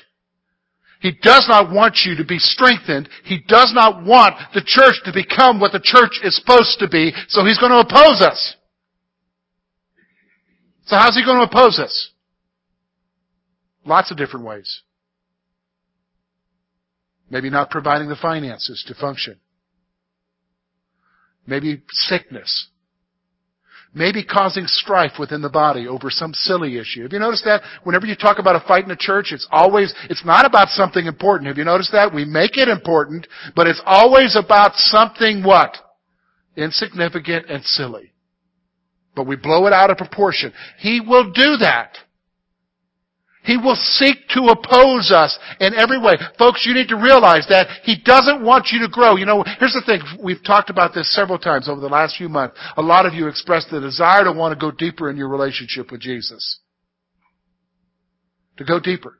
He 1.01 1.11
does 1.11 1.45
not 1.47 1.71
want 1.71 1.99
you 2.03 2.15
to 2.15 2.25
be 2.25 2.39
strengthened. 2.39 3.07
He 3.23 3.37
does 3.47 3.71
not 3.75 4.03
want 4.03 4.33
the 4.55 4.63
church 4.65 4.95
to 5.05 5.13
become 5.13 5.59
what 5.59 5.71
the 5.71 5.79
church 5.83 6.19
is 6.23 6.35
supposed 6.35 6.79
to 6.79 6.89
be, 6.89 7.13
so 7.27 7.45
he's 7.45 7.59
going 7.59 7.71
to 7.71 7.87
oppose 7.87 8.23
us. 8.23 8.55
So 10.87 10.95
how's 10.95 11.15
he 11.15 11.23
going 11.23 11.37
to 11.37 11.43
oppose 11.43 11.77
us? 11.77 12.09
Lots 13.85 14.09
of 14.09 14.17
different 14.17 14.47
ways. 14.47 14.81
Maybe 17.29 17.51
not 17.51 17.69
providing 17.69 18.09
the 18.09 18.15
finances 18.15 18.83
to 18.87 18.95
function. 18.95 19.39
Maybe 21.45 21.83
sickness. 21.91 22.69
Maybe 23.93 24.23
causing 24.23 24.67
strife 24.67 25.13
within 25.17 25.41
the 25.41 25.49
body 25.49 25.87
over 25.87 26.09
some 26.09 26.33
silly 26.33 26.77
issue. 26.77 27.03
Have 27.03 27.13
you 27.13 27.19
noticed 27.19 27.45
that? 27.45 27.61
Whenever 27.83 28.05
you 28.05 28.15
talk 28.15 28.37
about 28.37 28.55
a 28.55 28.67
fight 28.67 28.83
in 28.83 28.91
a 28.91 28.97
church, 28.97 29.31
it's 29.31 29.47
always, 29.51 29.93
it's 30.09 30.25
not 30.25 30.45
about 30.45 30.69
something 30.69 31.05
important. 31.05 31.47
Have 31.47 31.57
you 31.57 31.63
noticed 31.63 31.91
that? 31.93 32.13
We 32.13 32.25
make 32.25 32.57
it 32.57 32.67
important, 32.67 33.27
but 33.55 33.65
it's 33.65 33.81
always 33.85 34.35
about 34.35 34.75
something 34.75 35.43
what? 35.43 35.77
Insignificant 36.55 37.49
and 37.49 37.63
silly. 37.63 38.13
But 39.15 39.25
we 39.25 39.35
blow 39.35 39.65
it 39.67 39.73
out 39.73 39.89
of 39.89 39.97
proportion. 39.97 40.53
He 40.79 41.01
will 41.01 41.31
do 41.31 41.57
that. 41.61 41.97
He 43.47 43.55
will 43.55 43.75
seek 43.75 44.27
to 44.35 44.51
oppose 44.51 45.09
us 45.09 45.39
in 45.61 45.73
every 45.73 45.97
way. 45.97 46.15
Folks, 46.37 46.65
you 46.65 46.73
need 46.73 46.89
to 46.89 46.97
realize 46.97 47.47
that 47.47 47.67
He 47.83 47.95
doesn't 48.03 48.43
want 48.43 48.67
you 48.73 48.81
to 48.81 48.89
grow. 48.89 49.15
You 49.15 49.25
know, 49.25 49.45
here's 49.57 49.71
the 49.71 49.81
thing. 49.85 50.01
We've 50.21 50.43
talked 50.43 50.69
about 50.69 50.93
this 50.93 51.15
several 51.15 51.39
times 51.39 51.69
over 51.69 51.79
the 51.79 51.87
last 51.87 52.17
few 52.17 52.27
months. 52.27 52.57
A 52.75 52.81
lot 52.81 53.05
of 53.05 53.13
you 53.13 53.29
expressed 53.29 53.71
the 53.71 53.79
desire 53.79 54.25
to 54.25 54.33
want 54.33 54.53
to 54.53 54.59
go 54.59 54.69
deeper 54.69 55.09
in 55.09 55.15
your 55.15 55.29
relationship 55.29 55.93
with 55.93 56.01
Jesus. 56.01 56.59
To 58.57 58.65
go 58.65 58.81
deeper. 58.81 59.17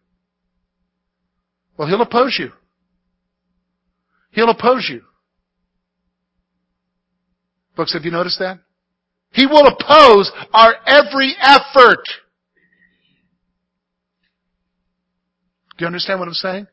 Well, 1.77 1.87
He'll 1.87 2.01
oppose 2.01 2.35
you. 2.37 2.51
He'll 4.31 4.49
oppose 4.49 4.89
you. 4.91 5.03
Folks, 7.77 7.93
have 7.93 8.03
you 8.03 8.11
noticed 8.11 8.39
that? 8.39 8.59
He 9.31 9.45
will 9.45 9.67
oppose 9.67 10.29
our 10.53 10.75
every 10.85 11.33
effort. 11.41 12.03
Do 15.77 15.83
you 15.83 15.87
understand 15.87 16.19
what 16.19 16.27
I'm 16.27 16.33
saying? 16.33 16.67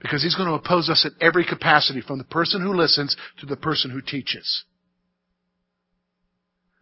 Because 0.00 0.22
he's 0.22 0.36
going 0.36 0.48
to 0.48 0.54
oppose 0.54 0.88
us 0.88 1.04
in 1.04 1.12
every 1.20 1.44
capacity, 1.44 2.00
from 2.00 2.18
the 2.18 2.24
person 2.24 2.62
who 2.62 2.72
listens 2.72 3.16
to 3.40 3.46
the 3.46 3.56
person 3.56 3.90
who 3.90 4.00
teaches. 4.00 4.64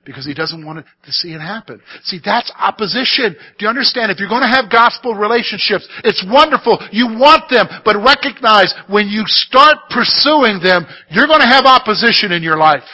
Because 0.05 0.25
he 0.25 0.35
doesn't 0.35 0.65
want 0.65 0.87
to 1.03 1.13
see 1.13 1.33
it 1.33 1.41
happen. 1.41 1.81
See, 2.05 2.21
that's 2.25 2.53
opposition. 2.57 3.35
Do 3.59 3.65
you 3.65 3.69
understand? 3.69 4.13
If 4.13 4.21
you're 4.21 4.29
going 4.29 4.43
to 4.43 4.49
have 4.49 4.71
gospel 4.71 5.15
relationships, 5.15 5.89
it's 6.05 6.25
wonderful. 6.29 6.79
You 6.93 7.19
want 7.19 7.51
them, 7.51 7.67
but 7.85 7.97
recognize 7.97 8.73
when 8.89 9.09
you 9.09 9.25
start 9.27 9.79
pursuing 9.91 10.61
them, 10.63 10.87
you're 11.11 11.27
going 11.27 11.41
to 11.41 11.47
have 11.47 11.65
opposition 11.65 12.31
in 12.31 12.45
your 12.45 12.57
life. 12.57 12.85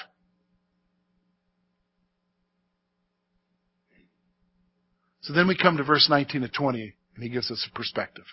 So 5.23 5.33
then 5.33 5.47
we 5.47 5.57
come 5.57 5.77
to 5.77 5.85
verse 5.85 6.09
19 6.11 6.43
to 6.43 6.49
20, 6.49 6.95
and 7.15 7.23
he 7.23 7.31
gives 7.31 7.51
us 7.51 7.67
a 7.71 7.77
perspective. 7.77 8.25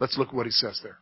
Let's 0.00 0.18
look 0.18 0.28
at 0.28 0.34
what 0.34 0.46
he 0.46 0.52
says 0.52 0.80
there. 0.82 0.98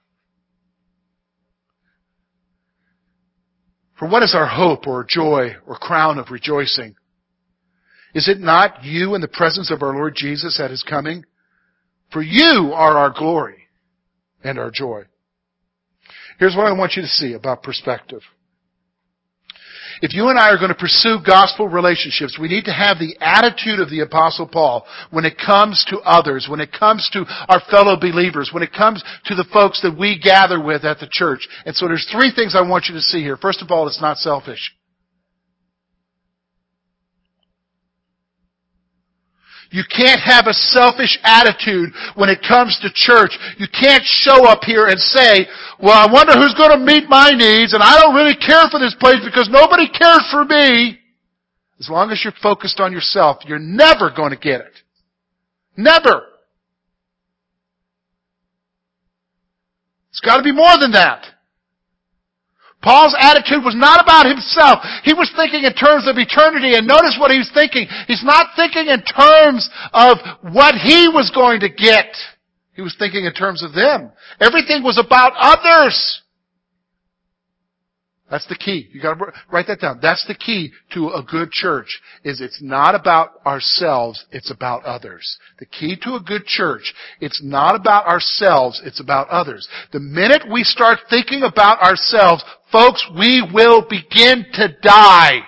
For 3.99 4.09
what 4.09 4.23
is 4.23 4.35
our 4.35 4.47
hope 4.47 4.87
or 4.87 5.07
joy 5.09 5.57
or 5.67 5.77
crown 5.77 6.19
of 6.19 6.31
rejoicing? 6.31 6.97
Is 8.15 8.29
it 8.29 8.39
not 8.39 8.85
you 8.85 9.15
in 9.15 9.21
the 9.21 9.29
presence 9.29 9.71
of 9.71 9.83
our 9.83 9.95
Lord 9.95 10.15
Jesus 10.15 10.61
at 10.61 10.71
his 10.71 10.83
coming? 10.83 11.25
For 12.13 12.23
you 12.23 12.73
are 12.75 12.97
our 12.97 13.11
glory 13.11 13.65
and 14.43 14.59
our 14.59 14.71
joy. 14.71 15.03
Here's 16.39 16.57
what 16.57 16.67
I 16.67 16.73
want 16.73 16.95
you 16.97 17.03
to 17.03 17.09
see 17.09 17.33
about 17.33 17.63
perspective. 17.63 18.21
If 20.05 20.13
you 20.13 20.29
and 20.29 20.39
I 20.39 20.51
are 20.51 20.59
going 20.59 20.69
to 20.69 20.75
pursue 20.75 21.17
gospel 21.25 21.67
relationships, 21.67 22.37
we 22.39 22.49
need 22.49 22.67
to 22.67 22.75
have 22.75 22.99
the 22.99 23.17
attitude 23.23 23.81
of 23.81 23.89
the 23.89 24.01
apostle 24.01 24.47
Paul 24.47 24.85
when 25.11 25.25
it 25.25 25.39
comes 25.39 25.83
to 25.89 25.97
others, 26.01 26.47
when 26.47 26.61
it 26.61 26.73
comes 26.79 27.09
to 27.15 27.25
our 27.49 27.63
fellow 27.71 27.99
believers, 27.99 28.51
when 28.53 28.63
it 28.63 28.75
comes 28.75 29.03
to 29.25 29.35
the 29.35 29.47
folks 29.51 29.81
that 29.81 29.99
we 29.99 30.21
gather 30.23 30.63
with 30.63 30.85
at 30.85 30.99
the 30.99 31.09
church. 31.11 31.49
And 31.65 31.75
so 31.75 31.89
there's 31.89 32.07
three 32.13 32.31
things 32.37 32.55
I 32.55 32.69
want 32.69 32.85
you 32.87 32.95
to 32.97 33.01
see 33.01 33.23
here. 33.23 33.39
First 33.39 33.63
of 33.63 33.71
all, 33.71 33.89
it's 33.89 34.03
not 34.03 34.19
selfish. 34.19 34.75
You 39.75 39.83
can't 39.91 40.21
have 40.21 40.47
a 40.47 40.55
selfish 40.55 41.19
attitude 41.25 41.91
when 42.15 42.29
it 42.31 42.47
comes 42.47 42.79
to 42.79 42.91
church. 42.95 43.37
You 43.59 43.67
can't 43.67 44.05
show 44.05 44.47
up 44.47 44.63
here 44.63 44.87
and 44.87 45.01
say, 45.01 45.47
well, 45.83 45.99
I 45.99 46.07
wonder 46.13 46.33
who's 46.35 46.55
going 46.55 46.79
to 46.79 46.79
meet 46.79 47.09
my 47.09 47.31
needs 47.31 47.75
and 47.75 47.83
I 47.83 47.99
don't 48.01 48.15
really 48.15 48.37
care 48.37 48.71
for 48.71 48.79
this 48.79 48.95
place 49.01 49.19
because 49.25 49.49
nobody 49.51 49.89
cares 49.89 50.25
for 50.31 50.45
me. 50.45 51.01
As 51.81 51.89
long 51.89 52.13
as 52.13 52.23
you're 52.23 52.33
focused 52.41 52.79
on 52.79 52.93
yourself, 52.93 53.39
you're 53.47 53.59
never 53.59 54.13
going 54.17 54.31
to 54.31 54.37
get 54.37 54.61
it. 54.61 54.75
Never. 55.77 56.23
It's 60.11 60.21
got 60.21 60.37
to 60.37 60.45
be 60.45 60.53
more 60.53 60.79
than 60.79 60.93
that. 60.93 61.27
Paul's 62.85 63.17
attitude 63.19 63.65
was 63.65 63.75
not 63.75 64.05
about 64.05 64.29
himself. 64.29 64.85
He 65.03 65.17
was 65.17 65.33
thinking 65.33 65.65
in 65.65 65.73
terms 65.73 66.05
of 66.05 66.21
eternity 66.21 66.77
and 66.77 66.87
notice 66.87 67.17
what 67.19 67.33
he 67.33 67.41
was 67.41 67.51
thinking. 67.57 67.89
He's 68.07 68.23
not 68.23 68.53
thinking 68.55 68.93
in 68.93 69.01
terms 69.01 69.73
of 69.97 70.21
what 70.53 70.77
he 70.77 71.09
was 71.09 71.33
going 71.35 71.61
to 71.65 71.73
get. 71.73 72.13
He 72.77 72.83
was 72.83 72.95
thinking 72.99 73.25
in 73.25 73.33
terms 73.33 73.65
of 73.65 73.73
them. 73.73 74.13
Everything 74.39 74.83
was 74.85 75.01
about 75.01 75.33
others. 75.41 76.23
That's 78.31 78.47
the 78.49 78.57
key. 78.57 78.89
You 78.91 79.03
gotta 79.03 79.33
write 79.53 79.67
that 79.67 79.81
down. 79.81 79.99
That's 80.01 80.27
the 80.27 80.35
key 80.35 80.73
to 80.95 81.11
a 81.11 81.23
good 81.23 81.51
church, 81.51 82.01
is 82.25 82.41
it's 82.41 82.63
not 82.63 82.95
about 82.95 83.45
ourselves, 83.45 84.25
it's 84.33 84.51
about 84.51 84.85
others. 84.85 85.39
The 85.59 85.67
key 85.67 85.97
to 86.03 86.15
a 86.15 86.21
good 86.21 86.47
church, 86.47 86.95
it's 87.21 87.43
not 87.43 87.75
about 87.75 88.07
ourselves, 88.07 88.81
it's 88.85 89.01
about 89.01 89.29
others. 89.29 89.69
The 89.93 90.01
minute 90.01 90.43
we 90.51 90.65
start 90.65 91.01
thinking 91.11 91.43
about 91.43 91.83
ourselves, 91.83 92.43
folks, 92.73 93.07
we 93.17 93.47
will 93.53 93.87
begin 93.89 94.47
to 94.55 94.69
die. 94.83 95.41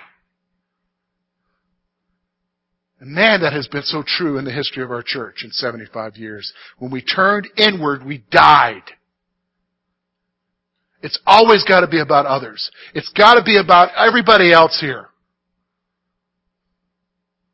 And 2.99 3.11
man, 3.11 3.41
that 3.41 3.53
has 3.53 3.67
been 3.67 3.83
so 3.83 4.03
true 4.05 4.37
in 4.37 4.45
the 4.45 4.51
history 4.51 4.83
of 4.83 4.91
our 4.91 5.03
church 5.03 5.43
in 5.43 5.51
75 5.51 6.15
years. 6.15 6.51
When 6.77 6.91
we 6.91 7.01
turned 7.01 7.47
inward, 7.57 8.05
we 8.05 8.23
died. 8.31 8.83
It's 11.01 11.19
always 11.25 11.63
got 11.63 11.81
to 11.81 11.87
be 11.87 11.99
about 11.99 12.25
others. 12.25 12.71
It's 12.93 13.09
got 13.09 13.35
to 13.35 13.43
be 13.43 13.57
about 13.57 13.89
everybody 13.95 14.51
else 14.51 14.79
here. 14.79 15.09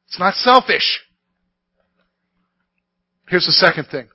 It's 0.08 0.20
not 0.20 0.36
selfish. 0.36 1.02
Here's 3.28 3.46
the 3.46 3.52
second 3.52 3.86
thing. 3.86 4.08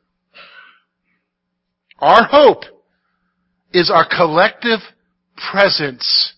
Our 1.99 2.25
hope 2.25 2.63
is 3.73 3.91
our 3.91 4.07
collective 4.09 4.81
presence 5.51 6.35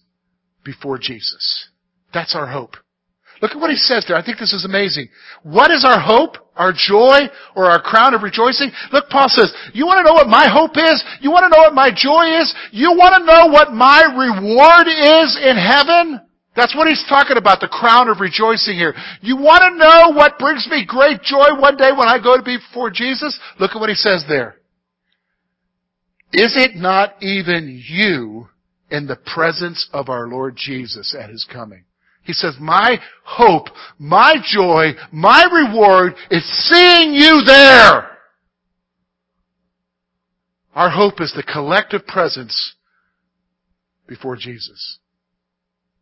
before 0.65 0.99
Jesus. 0.99 1.69
That's 2.13 2.35
our 2.35 2.47
hope. 2.47 2.77
Look 3.43 3.53
at 3.53 3.61
what 3.61 3.71
he 3.71 3.77
says 3.77 4.05
there. 4.07 4.17
I 4.17 4.25
think 4.25 4.39
this 4.39 4.53
is 4.53 4.65
amazing. 4.65 5.09
What 5.43 5.71
is 5.71 5.85
our 5.85 5.99
hope, 5.99 6.37
our 6.57 6.73
joy, 6.77 7.29
or 7.57 7.67
our 7.67 7.81
crown 7.81 8.15
of 8.15 8.23
rejoicing? 8.23 8.71
Look, 8.93 9.09
Paul 9.09 9.29
says, 9.29 9.53
you 9.73 9.87
want 9.87 10.05
to 10.05 10.09
know 10.09 10.15
what 10.15 10.29
my 10.29 10.47
hope 10.47 10.77
is? 10.77 11.03
You 11.21 11.31
want 11.31 11.45
to 11.45 11.49
know 11.49 11.65
what 11.65 11.75
my 11.75 11.91
joy 11.91 12.41
is? 12.41 12.53
You 12.71 12.93
want 12.93 13.17
to 13.17 13.25
know 13.25 13.47
what 13.47 13.73
my 13.73 14.05
reward 14.13 14.87
is 14.89 15.39
in 15.41 15.57
heaven? 15.57 16.21
That's 16.55 16.77
what 16.77 16.89
he's 16.89 17.05
talking 17.09 17.39
about, 17.39 17.61
the 17.61 17.69
crown 17.69 18.09
of 18.09 18.21
rejoicing 18.21 18.75
here. 18.75 18.95
You 19.23 19.37
want 19.37 19.63
to 19.63 19.79
know 19.79 20.13
what 20.17 20.39
brings 20.39 20.67
me 20.69 20.85
great 20.87 21.23
joy 21.23 21.57
one 21.57 21.77
day 21.77 21.91
when 21.97 22.09
I 22.09 22.19
go 22.23 22.37
to 22.37 22.43
be 22.43 22.59
before 22.59 22.91
Jesus? 22.91 23.39
Look 23.59 23.71
at 23.71 23.81
what 23.81 23.89
he 23.89 23.95
says 23.95 24.25
there. 24.29 24.57
Is 26.33 26.55
it 26.57 26.77
not 26.77 27.21
even 27.23 27.83
you 27.89 28.49
in 28.91 29.07
the 29.07 29.17
presence 29.17 29.89
of 29.93 30.09
our 30.09 30.29
Lord 30.29 30.57
Jesus 30.57 31.17
at 31.19 31.31
His 31.31 31.47
coming? 31.51 31.85
He 32.23 32.33
says, 32.33 32.57
my 32.61 32.99
hope, 33.25 33.67
my 33.99 34.35
joy, 34.45 34.93
my 35.11 35.45
reward 35.51 36.15
is 36.31 36.45
seeing 36.69 37.15
you 37.15 37.43
there. 37.45 38.09
Our 40.75 40.91
hope 40.91 41.21
is 41.21 41.33
the 41.35 41.43
collective 41.43 42.07
presence 42.07 42.75
before 44.07 44.37
Jesus. 44.37 44.99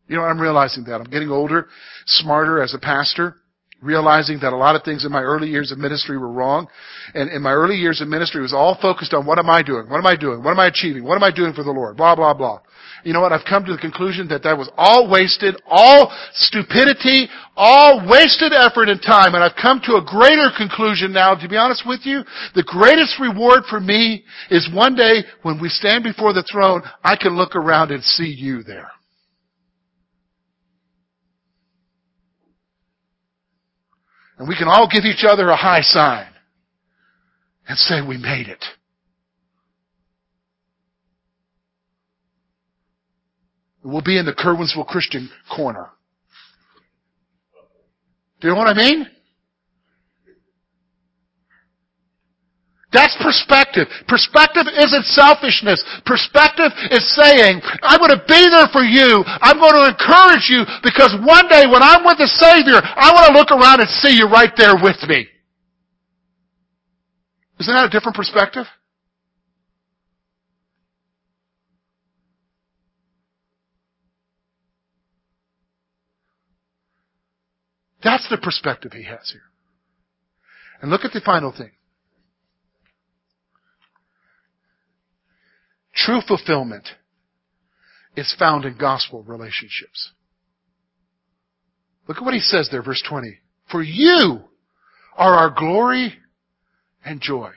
You 0.06 0.16
know, 0.16 0.22
I'm 0.22 0.40
realizing 0.40 0.84
that. 0.84 0.96
I'm 0.96 1.10
getting 1.10 1.30
older, 1.30 1.68
smarter 2.06 2.62
as 2.62 2.74
a 2.74 2.78
pastor 2.78 3.36
realizing 3.80 4.40
that 4.40 4.52
a 4.52 4.56
lot 4.56 4.74
of 4.74 4.82
things 4.82 5.04
in 5.04 5.12
my 5.12 5.22
early 5.22 5.48
years 5.48 5.70
of 5.70 5.78
ministry 5.78 6.18
were 6.18 6.30
wrong. 6.30 6.66
And 7.14 7.30
in 7.30 7.42
my 7.42 7.52
early 7.52 7.76
years 7.76 8.00
of 8.00 8.08
ministry 8.08 8.42
was 8.42 8.52
all 8.52 8.76
focused 8.80 9.14
on 9.14 9.24
what 9.24 9.38
am 9.38 9.48
I 9.48 9.62
doing? 9.62 9.88
What 9.88 9.98
am 9.98 10.06
I 10.06 10.16
doing? 10.16 10.42
What 10.42 10.52
am 10.52 10.60
I 10.60 10.66
achieving? 10.66 11.04
What 11.04 11.16
am 11.16 11.22
I 11.22 11.30
doing 11.30 11.52
for 11.52 11.62
the 11.62 11.70
Lord? 11.70 11.96
Blah, 11.96 12.16
blah, 12.16 12.34
blah. 12.34 12.60
You 13.04 13.12
know 13.12 13.20
what? 13.20 13.32
I've 13.32 13.46
come 13.48 13.64
to 13.64 13.72
the 13.72 13.78
conclusion 13.78 14.28
that 14.28 14.42
that 14.42 14.58
was 14.58 14.70
all 14.76 15.10
wasted, 15.10 15.60
all 15.66 16.12
stupidity, 16.32 17.28
all 17.56 18.06
wasted 18.08 18.52
effort 18.52 18.88
and 18.88 19.00
time. 19.00 19.34
And 19.34 19.44
I've 19.44 19.56
come 19.60 19.80
to 19.84 19.96
a 19.96 20.04
greater 20.04 20.50
conclusion 20.56 21.12
now, 21.12 21.34
to 21.34 21.48
be 21.48 21.56
honest 21.56 21.84
with 21.86 22.00
you. 22.04 22.22
The 22.54 22.64
greatest 22.64 23.18
reward 23.20 23.64
for 23.68 23.80
me 23.80 24.24
is 24.50 24.68
one 24.72 24.94
day 24.94 25.24
when 25.42 25.60
we 25.60 25.68
stand 25.68 26.04
before 26.04 26.32
the 26.32 26.44
throne, 26.50 26.82
I 27.04 27.16
can 27.16 27.36
look 27.36 27.54
around 27.54 27.90
and 27.90 28.02
see 28.02 28.34
you 28.36 28.62
there. 28.62 28.90
And 34.38 34.48
we 34.48 34.56
can 34.56 34.68
all 34.68 34.88
give 34.90 35.04
each 35.04 35.24
other 35.28 35.48
a 35.48 35.56
high 35.56 35.82
sign 35.82 36.28
and 37.68 37.76
say 37.76 38.00
we 38.00 38.16
made 38.16 38.48
it. 38.48 38.64
We'll 43.82 44.02
be 44.02 44.18
in 44.18 44.26
the 44.26 44.32
Curwensville 44.32 44.86
Christian 44.86 45.30
corner. 45.54 45.90
Do 48.40 48.48
you 48.48 48.54
know 48.54 48.58
what 48.58 48.68
I 48.68 48.74
mean? 48.74 49.06
That's 52.90 53.14
perspective. 53.20 53.86
Perspective 54.08 54.64
isn't 54.64 55.04
selfishness. 55.12 55.84
Perspective 56.06 56.72
is 56.90 57.04
saying, 57.14 57.60
I'm 57.82 58.00
going 58.00 58.16
to 58.16 58.24
be 58.26 58.48
there 58.48 58.68
for 58.72 58.80
you. 58.80 59.22
I'm 59.26 59.60
going 59.60 59.76
to 59.76 59.92
encourage 59.92 60.48
you 60.48 60.64
because 60.82 61.12
one 61.20 61.48
day 61.48 61.68
when 61.68 61.82
I'm 61.82 62.04
with 62.04 62.16
the 62.16 62.28
Savior, 62.28 62.80
I 62.80 63.12
want 63.12 63.28
to 63.28 63.36
look 63.36 63.50
around 63.52 63.80
and 63.80 63.90
see 64.00 64.16
you 64.16 64.26
right 64.26 64.52
there 64.56 64.74
with 64.80 64.96
me. 65.06 65.28
Isn't 67.60 67.74
that 67.74 67.86
a 67.86 67.90
different 67.90 68.16
perspective? 68.16 68.64
That's 78.08 78.26
the 78.30 78.38
perspective 78.38 78.94
he 78.94 79.02
has 79.02 79.30
here. 79.30 79.42
And 80.80 80.90
look 80.90 81.04
at 81.04 81.12
the 81.12 81.20
final 81.20 81.52
thing. 81.52 81.72
True 85.94 86.22
fulfillment 86.26 86.88
is 88.16 88.34
found 88.38 88.64
in 88.64 88.78
gospel 88.78 89.24
relationships. 89.24 90.12
Look 92.08 92.16
at 92.16 92.24
what 92.24 92.32
he 92.32 92.40
says 92.40 92.70
there, 92.72 92.82
verse 92.82 93.04
20. 93.06 93.40
For 93.70 93.82
you 93.82 94.40
are 95.14 95.34
our 95.34 95.50
glory 95.50 96.14
and 97.04 97.20
joy. 97.20 97.50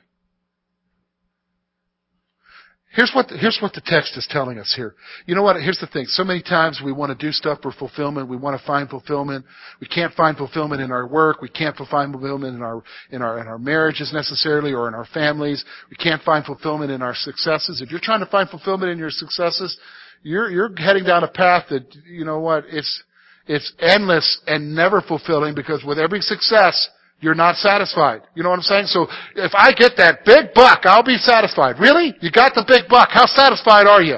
Here's 2.93 3.12
what, 3.15 3.30
the, 3.30 3.38
here's 3.38 3.58
what 3.62 3.71
the 3.71 3.82
text 3.86 4.17
is 4.17 4.27
telling 4.30 4.60
us 4.60 4.73
here. 4.75 4.95
You 5.25 5.34
know 5.34 5.43
what? 5.43 5.56
Here's 5.56 5.80
the 5.80 5.88
thing. 5.88 6.06
So 6.08 6.25
many 6.25 6.41
times 6.41 6.82
we 6.84 6.91
want 6.91 7.17
to 7.17 7.25
do 7.25 7.32
stuff 7.32 7.60
for 7.62 7.71
fulfillment. 7.71 8.27
We 8.27 8.36
want 8.36 8.60
to 8.60 8.67
find 8.67 8.89
fulfillment. 8.89 9.45
We 9.80 9.88
can't 9.88 10.13
find 10.13 10.36
fulfillment 10.36 10.82
in 10.82 10.91
our 10.91 11.08
work. 11.08 11.41
We 11.41 11.47
can't 11.47 11.75
find 11.77 12.12
fulfillment 12.12 12.54
in 12.54 12.62
our, 12.62 12.84
in 13.12 13.21
our, 13.21 13.39
in 13.39 13.47
our 13.47 13.58
marriages 13.58 14.12
necessarily 14.13 14.73
or 14.73 14.89
in 14.89 14.93
our 14.93 15.06
families. 15.13 15.63
We 15.89 15.95
can't 15.95 16.21
find 16.23 16.43
fulfillment 16.43 16.91
in 16.91 17.01
our 17.01 17.15
successes. 17.15 17.82
If 17.82 17.91
you're 17.91 18.01
trying 18.04 18.19
to 18.19 18.25
find 18.25 18.49
fulfillment 18.49 18.91
in 18.91 18.97
your 18.97 19.10
successes, 19.10 19.77
you're, 20.21 20.51
you're 20.51 20.75
heading 20.75 21.06
down 21.06 21.23
a 21.23 21.30
path 21.30 21.67
that, 21.69 21.95
you 22.06 22.25
know 22.25 22.39
what, 22.39 22.65
it's, 22.67 23.04
it's 23.47 23.71
endless 23.80 24.41
and 24.47 24.75
never 24.75 25.01
fulfilling 25.01 25.56
because 25.56 25.82
with 25.86 25.97
every 25.97 26.19
success, 26.19 26.89
you're 27.21 27.36
not 27.36 27.55
satisfied. 27.55 28.23
You 28.36 28.43
know 28.43 28.49
what 28.49 28.57
I'm 28.57 28.63
saying? 28.63 28.88
So 28.88 29.07
if 29.36 29.51
I 29.53 29.71
get 29.73 29.93
that 29.97 30.25
big 30.25 30.53
buck, 30.53 30.81
I'll 30.84 31.03
be 31.03 31.17
satisfied. 31.17 31.79
Really? 31.79 32.15
You 32.19 32.31
got 32.31 32.53
the 32.55 32.65
big 32.67 32.89
buck. 32.89 33.10
How 33.12 33.27
satisfied 33.27 33.88
are 33.88 34.01
you? 34.01 34.17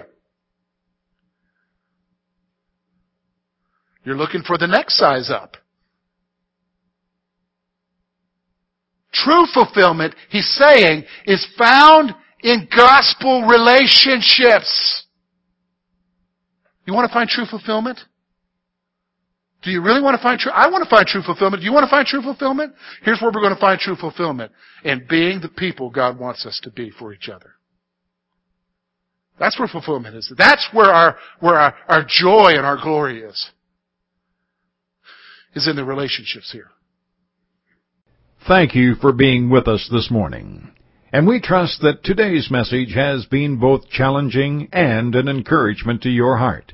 You're 4.05 4.15
looking 4.15 4.41
for 4.41 4.57
the 4.57 4.67
next 4.67 4.97
size 4.97 5.29
up. 5.29 5.57
True 9.13 9.45
fulfillment, 9.53 10.15
he's 10.29 10.49
saying, 10.59 11.03
is 11.25 11.45
found 11.57 12.15
in 12.41 12.67
gospel 12.75 13.43
relationships. 13.43 15.05
You 16.85 16.93
want 16.93 17.07
to 17.07 17.13
find 17.13 17.29
true 17.29 17.45
fulfillment? 17.45 17.99
Do 19.63 19.71
you 19.71 19.82
really 19.82 20.02
want 20.02 20.17
to 20.17 20.21
find 20.21 20.39
true? 20.39 20.52
I 20.52 20.69
want 20.69 20.84
to 20.84 20.89
find 20.89 21.08
true 21.08 21.21
fulfillment. 21.21 21.62
Do 21.62 21.65
you 21.65 21.73
want 21.73 21.86
to 21.86 21.89
find 21.89 22.06
true 22.06 22.21
fulfillment? 22.21 22.73
Here's 23.04 23.21
where 23.21 23.32
we're 23.34 23.41
going 23.41 23.56
to 23.56 23.60
find 23.60 23.80
true 23.80 23.95
fulfillment. 23.95 24.52
In 24.84 25.06
being 25.10 25.39
the 25.39 25.49
people 25.49 25.89
God 25.89 26.19
wants 26.19 26.45
us 26.45 26.60
to 26.63 26.69
be 26.69 26.89
for 26.89 27.13
each 27.13 27.30
other. 27.30 27.52
That's 29.39 29.58
where 29.58 29.67
fulfillment 29.67 30.15
is. 30.15 30.32
That's 30.38 30.67
where 30.73 30.91
our, 30.91 31.17
where 31.39 31.56
our, 31.56 31.76
our 31.88 32.06
joy 32.08 32.52
and 32.56 32.65
our 32.65 32.78
glory 32.82 33.21
is. 33.21 33.52
Is 35.56 35.67
in 35.67 35.76
the 35.76 35.86
relationships 35.86 36.52
here. 36.52 36.67
Thank 38.47 38.76
you 38.76 38.95
for 38.95 39.13
being 39.13 39.49
with 39.49 39.67
us 39.67 39.88
this 39.91 40.12
morning. 40.12 40.71
And 41.13 41.28
we 41.28 41.39
trust 41.39 41.82
that 41.82 42.04
today's 42.04 42.49
message 42.52 42.93
has 42.95 43.26
been 43.26 43.60
both 43.60 43.88
challenging 43.89 44.67
and 44.73 45.15
an 45.15 45.30
encouragement 45.30 46.02
to 46.02 46.10
your 46.10 46.38
heart. 46.38 46.73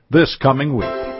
this 0.11 0.35
coming 0.41 0.75
week. 0.75 1.10